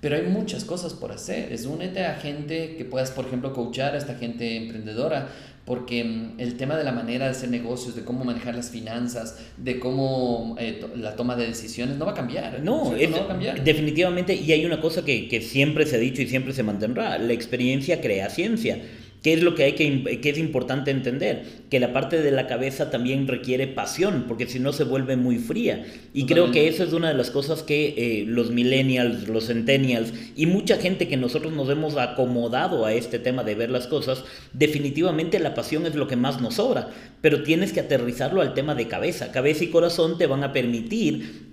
Pero 0.00 0.16
hay 0.16 0.22
muchas 0.22 0.64
cosas 0.64 0.94
por 0.94 1.12
hacer. 1.12 1.52
Es 1.52 1.66
únete 1.66 2.04
a 2.06 2.14
gente 2.14 2.76
que 2.76 2.84
puedas, 2.84 3.10
por 3.10 3.26
ejemplo, 3.26 3.52
coachar 3.52 3.94
a 3.94 3.98
esta 3.98 4.14
gente 4.14 4.56
emprendedora, 4.56 5.28
porque 5.66 6.02
mm, 6.02 6.40
el 6.40 6.56
tema 6.56 6.76
de 6.76 6.84
la 6.84 6.92
manera 6.92 7.26
de 7.26 7.32
hacer 7.32 7.50
negocios, 7.50 7.94
de 7.94 8.02
cómo 8.02 8.24
manejar 8.24 8.54
las 8.54 8.70
finanzas, 8.70 9.38
de 9.58 9.78
cómo 9.78 10.56
eh, 10.58 10.78
to 10.80 10.90
la 10.96 11.16
toma 11.16 11.36
de 11.36 11.46
decisiones, 11.46 11.96
no 11.98 12.06
va 12.06 12.12
a 12.12 12.14
cambiar. 12.14 12.62
No, 12.62 12.96
es, 12.96 13.10
no 13.10 13.18
va 13.18 13.24
a 13.24 13.28
cambiar. 13.28 13.62
Definitivamente, 13.62 14.34
y 14.34 14.50
hay 14.52 14.64
una 14.64 14.80
cosa 14.80 15.04
que, 15.04 15.28
que 15.28 15.42
siempre 15.42 15.84
se 15.84 15.96
ha 15.96 15.98
dicho 15.98 16.22
y 16.22 16.28
siempre 16.28 16.54
se 16.54 16.62
mantendrá, 16.62 17.18
la 17.18 17.32
experiencia 17.34 18.00
crea 18.00 18.30
ciencia. 18.30 18.80
¿Qué 19.22 19.34
es 19.34 19.42
lo 19.42 19.54
que 19.54 19.64
hay 19.64 19.72
que, 19.72 20.20
que 20.20 20.30
es 20.30 20.38
importante 20.38 20.90
entender? 20.90 21.44
Que 21.68 21.78
la 21.78 21.92
parte 21.92 22.22
de 22.22 22.30
la 22.30 22.46
cabeza 22.46 22.90
también 22.90 23.28
requiere 23.28 23.66
pasión, 23.66 24.24
porque 24.26 24.46
si 24.46 24.58
no 24.58 24.72
se 24.72 24.84
vuelve 24.84 25.16
muy 25.16 25.38
fría. 25.38 25.84
Y 26.14 26.22
Totalmente. 26.22 26.34
creo 26.34 26.50
que 26.52 26.68
eso 26.68 26.84
es 26.84 26.94
una 26.94 27.08
de 27.08 27.14
las 27.14 27.30
cosas 27.30 27.62
que 27.62 27.94
eh, 27.96 28.24
los 28.26 28.50
millennials, 28.50 29.28
los 29.28 29.48
centennials 29.48 30.14
y 30.36 30.46
mucha 30.46 30.78
gente 30.78 31.06
que 31.06 31.18
nosotros 31.18 31.52
nos 31.52 31.68
hemos 31.68 31.96
acomodado 31.98 32.86
a 32.86 32.94
este 32.94 33.18
tema 33.18 33.44
de 33.44 33.54
ver 33.54 33.70
las 33.70 33.86
cosas, 33.86 34.24
definitivamente 34.54 35.38
la 35.38 35.54
pasión 35.54 35.84
es 35.84 35.94
lo 35.94 36.08
que 36.08 36.16
más 36.16 36.40
nos 36.40 36.54
sobra, 36.54 36.88
pero 37.20 37.42
tienes 37.42 37.72
que 37.72 37.80
aterrizarlo 37.80 38.40
al 38.40 38.54
tema 38.54 38.74
de 38.74 38.88
cabeza. 38.88 39.32
Cabeza 39.32 39.64
y 39.64 39.68
corazón 39.68 40.16
te 40.16 40.26
van 40.26 40.44
a 40.44 40.52
permitir 40.54 41.49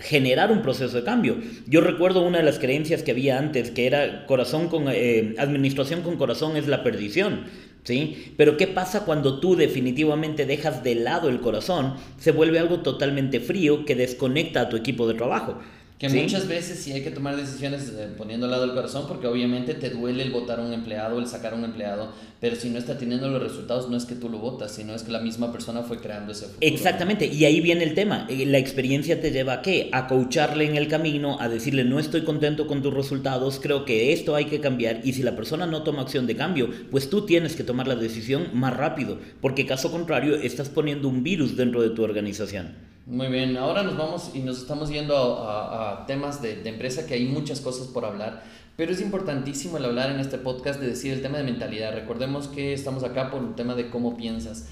generar 0.00 0.50
un 0.50 0.62
proceso 0.62 0.96
de 0.96 1.04
cambio. 1.04 1.36
Yo 1.66 1.80
recuerdo 1.80 2.22
una 2.22 2.38
de 2.38 2.44
las 2.44 2.58
creencias 2.58 3.02
que 3.02 3.12
había 3.12 3.38
antes, 3.38 3.70
que 3.70 3.86
era 3.86 4.26
corazón 4.26 4.68
con 4.68 4.84
eh, 4.88 5.34
administración 5.38 6.02
con 6.02 6.16
corazón 6.16 6.56
es 6.56 6.66
la 6.66 6.82
perdición. 6.82 7.44
¿Sí? 7.82 8.34
Pero 8.36 8.58
¿qué 8.58 8.66
pasa 8.66 9.06
cuando 9.06 9.40
tú 9.40 9.56
definitivamente 9.56 10.44
dejas 10.44 10.84
de 10.84 10.96
lado 10.96 11.30
el 11.30 11.40
corazón? 11.40 11.94
Se 12.18 12.30
vuelve 12.30 12.58
algo 12.58 12.80
totalmente 12.80 13.40
frío 13.40 13.86
que 13.86 13.94
desconecta 13.94 14.60
a 14.60 14.68
tu 14.68 14.76
equipo 14.76 15.08
de 15.08 15.14
trabajo. 15.14 15.58
Que 16.00 16.08
¿Sí? 16.08 16.18
muchas 16.18 16.48
veces 16.48 16.78
sí 16.78 16.92
hay 16.92 17.02
que 17.02 17.10
tomar 17.10 17.36
decisiones 17.36 17.92
eh, 17.94 18.08
poniendo 18.16 18.46
al 18.46 18.52
lado 18.52 18.64
el 18.64 18.72
corazón 18.72 19.04
porque 19.06 19.26
obviamente 19.26 19.74
te 19.74 19.90
duele 19.90 20.22
el 20.22 20.30
votar 20.30 20.58
a 20.58 20.62
un 20.62 20.72
empleado, 20.72 21.18
el 21.18 21.26
sacar 21.26 21.52
a 21.52 21.56
un 21.56 21.64
empleado, 21.64 22.10
pero 22.40 22.56
si 22.56 22.70
no 22.70 22.78
está 22.78 22.96
teniendo 22.96 23.28
los 23.28 23.42
resultados 23.42 23.90
no 23.90 23.98
es 23.98 24.06
que 24.06 24.14
tú 24.14 24.30
lo 24.30 24.38
votas, 24.38 24.72
sino 24.72 24.94
es 24.94 25.02
que 25.02 25.12
la 25.12 25.20
misma 25.20 25.52
persona 25.52 25.82
fue 25.82 26.00
creando 26.00 26.32
ese 26.32 26.46
futuro. 26.46 26.66
Exactamente, 26.66 27.26
y 27.26 27.44
ahí 27.44 27.60
viene 27.60 27.84
el 27.84 27.92
tema. 27.92 28.26
Eh, 28.30 28.46
la 28.46 28.56
experiencia 28.56 29.20
te 29.20 29.30
lleva 29.30 29.52
a 29.52 29.60
qué? 29.60 29.90
A 29.92 30.06
coacharle 30.06 30.64
en 30.64 30.78
el 30.78 30.88
camino, 30.88 31.38
a 31.38 31.50
decirle 31.50 31.84
no 31.84 31.98
estoy 31.98 32.22
contento 32.22 32.66
con 32.66 32.80
tus 32.80 32.94
resultados, 32.94 33.60
creo 33.62 33.84
que 33.84 34.14
esto 34.14 34.34
hay 34.34 34.46
que 34.46 34.60
cambiar 34.60 35.02
y 35.04 35.12
si 35.12 35.22
la 35.22 35.36
persona 35.36 35.66
no 35.66 35.82
toma 35.82 36.00
acción 36.00 36.26
de 36.26 36.34
cambio, 36.34 36.70
pues 36.90 37.10
tú 37.10 37.26
tienes 37.26 37.56
que 37.56 37.62
tomar 37.62 37.86
la 37.86 37.96
decisión 37.96 38.48
más 38.54 38.74
rápido, 38.74 39.18
porque 39.42 39.66
caso 39.66 39.90
contrario 39.90 40.36
estás 40.36 40.70
poniendo 40.70 41.08
un 41.08 41.22
virus 41.22 41.58
dentro 41.58 41.82
de 41.82 41.90
tu 41.90 42.02
organización. 42.02 42.89
Muy 43.10 43.26
bien, 43.26 43.56
ahora 43.56 43.82
nos 43.82 43.96
vamos 43.96 44.30
y 44.34 44.38
nos 44.38 44.58
estamos 44.58 44.88
yendo 44.88 45.16
a, 45.16 45.64
a, 45.64 46.02
a 46.02 46.06
temas 46.06 46.40
de, 46.40 46.54
de, 46.62 46.68
empresa 46.70 47.08
que 47.08 47.14
hay 47.14 47.26
muchas 47.26 47.60
cosas 47.60 47.88
por 47.88 48.04
hablar, 48.04 48.44
pero 48.76 48.92
es 48.92 49.00
importantísimo 49.00 49.78
el 49.78 49.84
hablar 49.84 50.12
en 50.12 50.20
este 50.20 50.38
podcast 50.38 50.78
de 50.78 50.86
decir 50.86 51.12
el 51.14 51.20
tema 51.20 51.38
de 51.38 51.42
mentalidad. 51.42 51.92
Recordemos 51.92 52.46
que 52.46 52.72
estamos 52.72 53.02
acá 53.02 53.28
por 53.32 53.42
un 53.42 53.56
tema 53.56 53.74
de 53.74 53.90
cómo 53.90 54.16
piensas. 54.16 54.68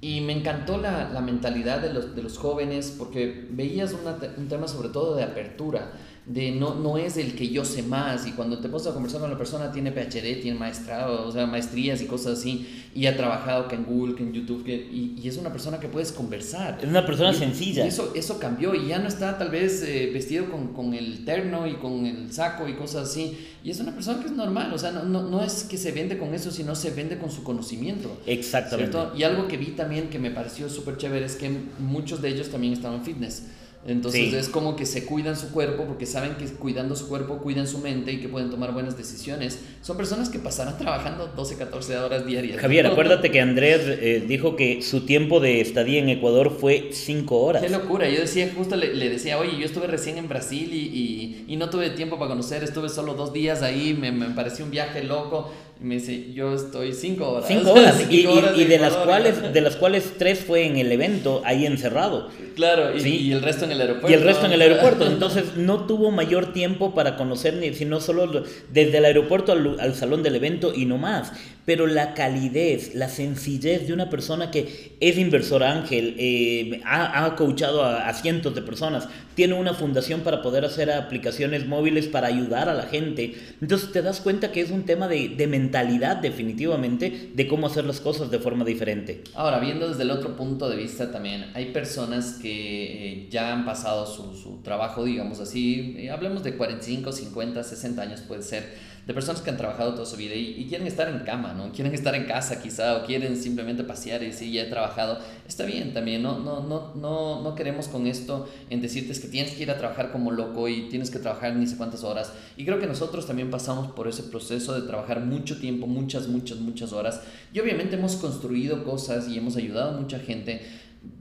Y 0.00 0.20
me 0.22 0.32
encantó 0.32 0.78
la, 0.78 1.10
la 1.10 1.20
mentalidad 1.20 1.80
de 1.80 1.92
los, 1.92 2.14
de 2.14 2.22
los 2.22 2.38
jóvenes 2.38 2.94
porque 2.96 3.46
veías 3.50 3.92
una, 3.92 4.16
un 4.36 4.48
tema 4.48 4.66
sobre 4.66 4.88
todo 4.88 5.14
de 5.14 5.24
apertura 5.24 5.92
de 6.26 6.52
no, 6.52 6.74
no 6.74 6.96
es 6.96 7.16
el 7.16 7.34
que 7.34 7.48
yo 7.48 7.64
sé 7.64 7.82
más 7.82 8.26
y 8.26 8.32
cuando 8.32 8.58
te 8.58 8.68
pones 8.68 8.86
a 8.86 8.92
conversar 8.92 9.20
con 9.20 9.30
la 9.30 9.38
persona 9.38 9.72
tiene 9.72 9.90
PhD, 9.90 10.40
tiene 10.40 10.58
maestrado, 10.58 11.26
o 11.26 11.32
sea, 11.32 11.46
maestrías 11.46 12.00
y 12.02 12.06
cosas 12.06 12.38
así 12.38 12.68
y 12.94 13.06
ha 13.06 13.16
trabajado 13.16 13.68
que 13.68 13.74
en 13.74 13.84
Google, 13.84 14.14
que 14.14 14.22
en 14.22 14.32
YouTube 14.32 14.64
que, 14.64 14.74
y, 14.74 15.16
y, 15.20 15.28
es 15.28 15.36
una 15.38 15.50
persona 15.50 15.80
que 15.80 15.88
puedes 15.88 16.12
conversar. 16.12 16.78
Es 16.80 16.88
una 16.88 17.06
persona 17.06 17.30
y, 17.30 17.34
sencilla. 17.34 17.84
Y 17.84 17.88
eso, 17.88 18.12
eso 18.14 18.38
cambió 18.38 18.74
y 18.74 18.88
ya 18.88 18.98
no 18.98 19.08
está 19.08 19.38
tal 19.38 19.50
vez 19.50 19.82
eh, 19.82 20.10
vestido 20.12 20.50
con, 20.50 20.68
con, 20.68 20.94
el 20.94 21.24
terno 21.24 21.66
y 21.66 21.74
con 21.74 22.06
el 22.06 22.32
saco 22.32 22.68
y 22.68 22.74
cosas 22.74 23.08
así 23.08 23.36
y 23.62 23.70
es 23.70 23.80
una 23.80 23.92
persona 23.92 24.20
que 24.20 24.26
es 24.26 24.32
normal, 24.32 24.72
o 24.72 24.78
sea, 24.78 24.90
no, 24.90 25.04
no, 25.04 25.22
no 25.22 25.42
es 25.42 25.64
que 25.64 25.76
se 25.76 25.92
vende 25.92 26.16
con 26.16 26.32
eso, 26.34 26.50
sino 26.50 26.74
se 26.74 26.90
vende 26.90 27.18
con 27.18 27.30
su 27.30 27.42
conocimiento. 27.42 28.20
Exactamente. 28.26 28.92
¿cierto? 28.92 29.16
Y 29.16 29.22
algo 29.22 29.48
que 29.48 29.56
vi 29.56 29.72
también 29.72 29.89
que 30.10 30.18
me 30.18 30.30
pareció 30.30 30.68
súper 30.68 30.96
chévere 30.96 31.26
es 31.26 31.36
que 31.36 31.50
muchos 31.78 32.22
de 32.22 32.28
ellos 32.28 32.48
también 32.50 32.72
estaban 32.72 33.04
fitness 33.04 33.42
Entonces 33.86 34.28
Sí. 34.30 34.36
es 34.36 34.50
como 34.50 34.76
que 34.76 34.84
se 34.84 35.06
cuidan 35.06 35.36
su 35.38 35.52
cuerpo 35.52 35.84
porque 35.86 36.04
saben 36.04 36.34
que 36.34 36.44
cuidando 36.44 36.94
su 36.94 37.08
cuerpo 37.08 37.38
cuidan 37.38 37.66
su 37.66 37.78
mente 37.78 38.12
y 38.12 38.18
que 38.18 38.28
pueden 38.28 38.50
tomar 38.50 38.74
buenas 38.74 38.94
decisiones. 38.98 39.58
Son 39.80 39.96
personas 39.96 40.28
que 40.28 40.38
pasarán 40.38 40.76
trabajando 40.76 41.28
12, 41.34 41.56
14 41.56 41.96
horas 41.96 42.26
diarias. 42.26 42.58
Javier, 42.60 42.86
acuérdate 42.86 43.30
que 43.30 43.40
Andrés 43.40 43.80
eh, 43.86 44.22
dijo 44.28 44.54
que 44.54 44.82
su 44.82 45.06
tiempo 45.06 45.40
de 45.40 45.62
estadía 45.62 45.98
en 45.98 46.10
Ecuador 46.10 46.54
fue 46.60 46.90
cinco 46.92 47.38
horas. 47.40 47.62
Qué 47.62 47.70
locura. 47.70 48.06
Yo 48.10 48.20
decía, 48.20 48.52
justo 48.54 48.76
le, 48.76 48.92
le 48.94 49.08
decía, 49.08 49.38
oye, 49.38 49.52
yo 49.58 49.64
estuve 49.64 49.86
recién 49.86 50.18
en 50.18 50.28
Brasil 50.28 50.68
y, 50.74 50.76
y, 50.76 51.44
y 51.48 51.56
no 51.56 51.70
tuve 51.70 51.88
tiempo 51.88 52.18
para 52.18 52.28
conocer, 52.32 52.62
estuve 52.62 52.90
solo 52.90 53.14
dos 53.14 53.32
días 53.32 53.62
ahí, 53.62 53.96
me, 53.98 54.12
me 54.12 54.26
pareció 54.34 54.66
un 54.66 54.70
viaje 54.70 55.02
loco. 55.04 55.50
Y 55.82 55.84
me 55.86 55.94
dice, 55.94 56.32
yo 56.34 56.52
estoy 56.54 56.92
cinco 56.92 57.30
horas. 57.30 57.46
Cinco 57.48 57.72
horas, 57.72 57.98
y, 58.10 58.18
Cinco 58.18 58.32
horas 58.34 58.52
y- 58.56 58.60
y 58.60 58.64
de, 58.64 58.78
las 58.78 58.94
cuales, 58.96 59.52
de 59.54 59.60
las 59.62 59.76
cuales 59.76 60.12
tres 60.18 60.40
fue 60.40 60.66
en 60.66 60.76
el 60.76 60.92
evento, 60.92 61.40
ahí 61.46 61.64
encerrado. 61.64 62.28
Claro, 62.54 62.94
y, 62.94 63.00
Sí. 63.00 63.16
y 63.16 63.32
el 63.32 63.40
resto 63.40 63.64
en 63.64 63.72
el 63.72 63.80
aeropuerto. 63.80 64.10
Y 64.10 64.12
el 64.14 64.22
resto 64.22 64.44
en 64.44 64.52
el 64.52 64.60
aeropuerto. 64.60 65.06
Entonces 65.10 65.56
no 65.56 65.86
tuvo 65.86 66.10
mayor 66.10 66.52
tiempo 66.52 66.94
para 66.94 67.16
conocer, 67.16 67.54
ni, 67.54 67.72
sino 67.72 68.00
solo 68.00 68.26
lo- 68.26 68.44
desde 68.70 68.98
el 68.98 69.06
aeropuerto 69.06 69.52
al, 69.52 69.80
al 69.80 69.94
salón 69.94 70.22
del 70.22 70.36
evento 70.36 70.72
y 70.74 70.84
no 70.84 70.98
más. 70.98 71.32
Pero 71.64 71.86
la 71.86 72.14
calidez, 72.14 72.94
la 72.94 73.08
sencillez 73.08 73.86
de 73.86 73.92
una 73.92 74.10
persona 74.10 74.50
que 74.50 74.96
es 75.00 75.18
inversor 75.18 75.62
ángel, 75.62 76.16
eh, 76.18 76.80
ha, 76.84 77.24
ha 77.24 77.36
coachado 77.36 77.84
a, 77.84 78.08
a 78.08 78.14
cientos 78.14 78.54
de 78.54 78.62
personas, 78.62 79.08
tiene 79.34 79.54
una 79.54 79.74
fundación 79.74 80.20
para 80.20 80.42
poder 80.42 80.64
hacer 80.64 80.90
aplicaciones 80.90 81.66
móviles 81.66 82.06
para 82.08 82.26
ayudar 82.26 82.68
a 82.68 82.74
la 82.74 82.84
gente. 82.84 83.34
Entonces 83.60 83.92
te 83.92 84.02
das 84.02 84.20
cuenta 84.20 84.52
que 84.52 84.60
es 84.60 84.70
un 84.70 84.84
tema 84.84 85.08
de, 85.08 85.30
de 85.30 85.46
mentalidad 85.46 86.16
definitivamente, 86.16 87.30
de 87.34 87.48
cómo 87.48 87.66
hacer 87.66 87.84
las 87.84 88.00
cosas 88.00 88.30
de 88.30 88.38
forma 88.38 88.64
diferente. 88.64 89.22
Ahora, 89.34 89.58
viendo 89.58 89.88
desde 89.88 90.02
el 90.02 90.10
otro 90.10 90.36
punto 90.36 90.68
de 90.68 90.76
vista 90.76 91.10
también, 91.10 91.46
hay 91.54 91.72
personas 91.72 92.38
que 92.40 93.12
eh, 93.12 93.28
ya 93.30 93.52
han 93.52 93.64
pasado 93.64 94.06
su, 94.06 94.34
su 94.34 94.62
trabajo, 94.62 95.04
digamos 95.04 95.40
así, 95.40 95.94
eh, 95.98 96.10
hablemos 96.10 96.42
de 96.42 96.56
45, 96.56 97.12
50, 97.12 97.62
60 97.62 98.02
años 98.02 98.20
puede 98.20 98.42
ser, 98.42 98.90
de 99.06 99.14
personas 99.14 99.40
que 99.40 99.50
han 99.50 99.56
trabajado 99.56 99.94
toda 99.94 100.06
su 100.06 100.16
vida 100.16 100.34
y, 100.34 100.56
y 100.58 100.66
quieren 100.66 100.86
estar 100.86 101.08
en 101.08 101.20
cama, 101.20 101.49
¿no? 101.54 101.72
Quieren 101.72 101.94
estar 101.94 102.14
en 102.14 102.24
casa 102.24 102.60
quizá 102.62 102.96
o 102.96 103.06
quieren 103.06 103.36
simplemente 103.36 103.84
pasear 103.84 104.22
y 104.22 104.26
decir, 104.26 104.52
ya 104.52 104.62
he 104.62 104.66
trabajado. 104.66 105.18
Está 105.46 105.64
bien 105.64 105.92
también, 105.92 106.22
no, 106.22 106.38
no, 106.38 106.60
no, 106.60 106.94
no, 106.94 107.42
no 107.42 107.54
queremos 107.54 107.88
con 107.88 108.06
esto 108.06 108.48
en 108.70 108.80
decirte 108.80 109.12
es 109.12 109.20
que 109.20 109.28
tienes 109.28 109.52
que 109.52 109.62
ir 109.62 109.70
a 109.70 109.78
trabajar 109.78 110.12
como 110.12 110.30
loco 110.30 110.68
y 110.68 110.88
tienes 110.88 111.10
que 111.10 111.18
trabajar 111.18 111.54
ni 111.56 111.66
sé 111.66 111.76
cuántas 111.76 112.04
horas. 112.04 112.32
Y 112.56 112.64
creo 112.64 112.78
que 112.78 112.86
nosotros 112.86 113.26
también 113.26 113.50
pasamos 113.50 113.92
por 113.92 114.08
ese 114.08 114.22
proceso 114.24 114.78
de 114.78 114.86
trabajar 114.86 115.20
mucho 115.20 115.58
tiempo, 115.58 115.86
muchas, 115.86 116.28
muchas, 116.28 116.58
muchas 116.58 116.92
horas. 116.92 117.20
Y 117.52 117.60
obviamente 117.60 117.96
hemos 117.96 118.16
construido 118.16 118.84
cosas 118.84 119.28
y 119.28 119.38
hemos 119.38 119.56
ayudado 119.56 119.96
a 119.96 120.00
mucha 120.00 120.18
gente, 120.18 120.60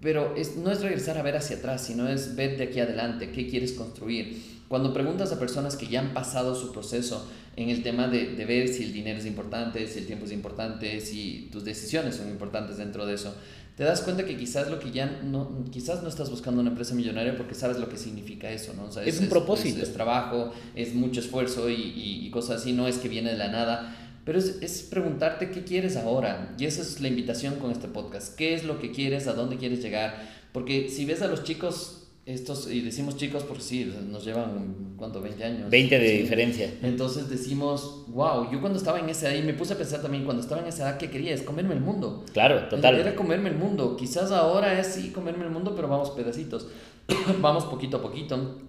pero 0.01 0.35
es, 0.35 0.57
no 0.57 0.71
es 0.71 0.81
regresar 0.81 1.17
a 1.17 1.23
ver 1.23 1.37
hacia 1.37 1.57
atrás, 1.57 1.85
sino 1.85 2.07
es 2.07 2.35
ver 2.35 2.57
de 2.57 2.65
aquí 2.65 2.79
adelante, 2.79 3.31
qué 3.31 3.47
quieres 3.47 3.73
construir. 3.73 4.58
Cuando 4.69 4.93
preguntas 4.93 5.33
a 5.33 5.39
personas 5.39 5.75
que 5.75 5.87
ya 5.87 5.99
han 5.99 6.13
pasado 6.13 6.55
su 6.55 6.71
proceso 6.71 7.27
en 7.57 7.69
el 7.69 7.83
tema 7.83 8.07
de, 8.07 8.35
de 8.35 8.45
ver 8.45 8.69
si 8.69 8.83
el 8.83 8.93
dinero 8.93 9.19
es 9.19 9.25
importante, 9.25 9.85
si 9.87 9.99
el 9.99 10.05
tiempo 10.05 10.25
es 10.25 10.31
importante, 10.31 11.01
si 11.01 11.49
tus 11.51 11.65
decisiones 11.65 12.15
son 12.15 12.29
importantes 12.29 12.77
dentro 12.77 13.05
de 13.05 13.15
eso, 13.15 13.33
te 13.79 13.85
das 13.85 14.01
cuenta 14.01 14.25
que 14.25 14.37
quizás 14.37 14.69
lo 14.69 14.77
que 14.77 14.91
ya 14.91 15.21
no, 15.23 15.63
quizás 15.71 16.03
no 16.03 16.09
estás 16.09 16.29
buscando 16.29 16.59
una 16.59 16.69
empresa 16.69 16.93
millonaria 16.93 17.37
porque 17.37 17.55
sabes 17.55 17.77
lo 17.77 17.87
que 17.87 17.97
significa 17.97 18.51
eso, 18.51 18.73
¿no? 18.75 18.83
O 18.83 18.91
sea, 18.91 19.03
Es 19.03 19.21
un 19.21 19.29
propósito. 19.29 19.81
Es, 19.81 19.87
es 19.87 19.93
trabajo, 19.93 20.51
es 20.75 20.93
mucho 20.93 21.21
esfuerzo 21.21 21.69
y, 21.69 21.75
y, 21.75 22.27
y 22.27 22.29
cosas 22.29 22.61
así, 22.61 22.73
no 22.73 22.87
es 22.87 22.97
que 22.97 23.07
viene 23.07 23.31
de 23.31 23.37
la 23.37 23.47
nada. 23.47 23.95
Pero 24.25 24.37
es, 24.37 24.57
es, 24.61 24.83
preguntarte 24.83 25.49
qué 25.49 25.63
quieres 25.63 25.95
ahora. 25.95 26.53
Y 26.59 26.65
esa 26.65 26.81
es 26.81 26.99
la 26.99 27.07
invitación 27.07 27.55
con 27.55 27.71
este 27.71 27.87
podcast. 27.87 28.35
¿Qué 28.35 28.53
es 28.53 28.65
lo 28.65 28.79
que 28.79 28.91
quieres? 28.91 29.27
¿A 29.27 29.33
dónde 29.33 29.55
quieres 29.55 29.81
llegar? 29.81 30.27
Porque 30.51 30.89
si 30.89 31.05
ves 31.05 31.21
a 31.21 31.27
los 31.27 31.43
chicos, 31.45 31.98
estos, 32.33 32.69
y 32.71 32.81
decimos 32.81 33.17
chicos 33.17 33.43
porque 33.43 33.63
sí, 33.63 33.93
nos 34.09 34.23
llevan, 34.23 34.93
¿cuánto? 34.97 35.21
20 35.21 35.43
años. 35.43 35.69
20 35.69 35.97
de 35.99 36.09
Sí. 36.09 36.17
diferencia. 36.21 36.73
Entonces 36.83 37.29
decimos, 37.29 38.05
wow, 38.07 38.51
yo 38.51 38.61
cuando 38.61 38.77
estaba 38.77 38.99
en 38.99 39.09
esa 39.09 39.31
edad, 39.31 39.41
y 39.41 39.45
me 39.45 39.53
puse 39.53 39.73
a 39.73 39.77
pensar 39.77 40.01
también, 40.01 40.25
cuando 40.25 40.43
estaba 40.43 40.61
en 40.61 40.67
esa 40.67 40.83
edad, 40.83 40.97
¿qué 40.97 41.09
quería? 41.09 41.33
Es 41.33 41.41
comerme 41.41 41.73
el 41.73 41.81
mundo. 41.81 42.23
Claro, 42.33 42.69
total. 42.69 42.95
Era 42.99 43.15
comerme 43.15 43.49
el 43.49 43.55
mundo. 43.55 43.97
Quizás 43.97 44.31
ahora 44.31 44.79
es 44.79 44.87
sí 44.87 45.09
comerme 45.09 45.45
el 45.45 45.51
mundo, 45.51 45.75
pero 45.75 45.87
vamos 45.87 46.11
pedacitos. 46.11 46.67
vamos 47.41 47.65
poquito 47.65 47.97
a 47.97 48.01
poquito. 48.01 48.59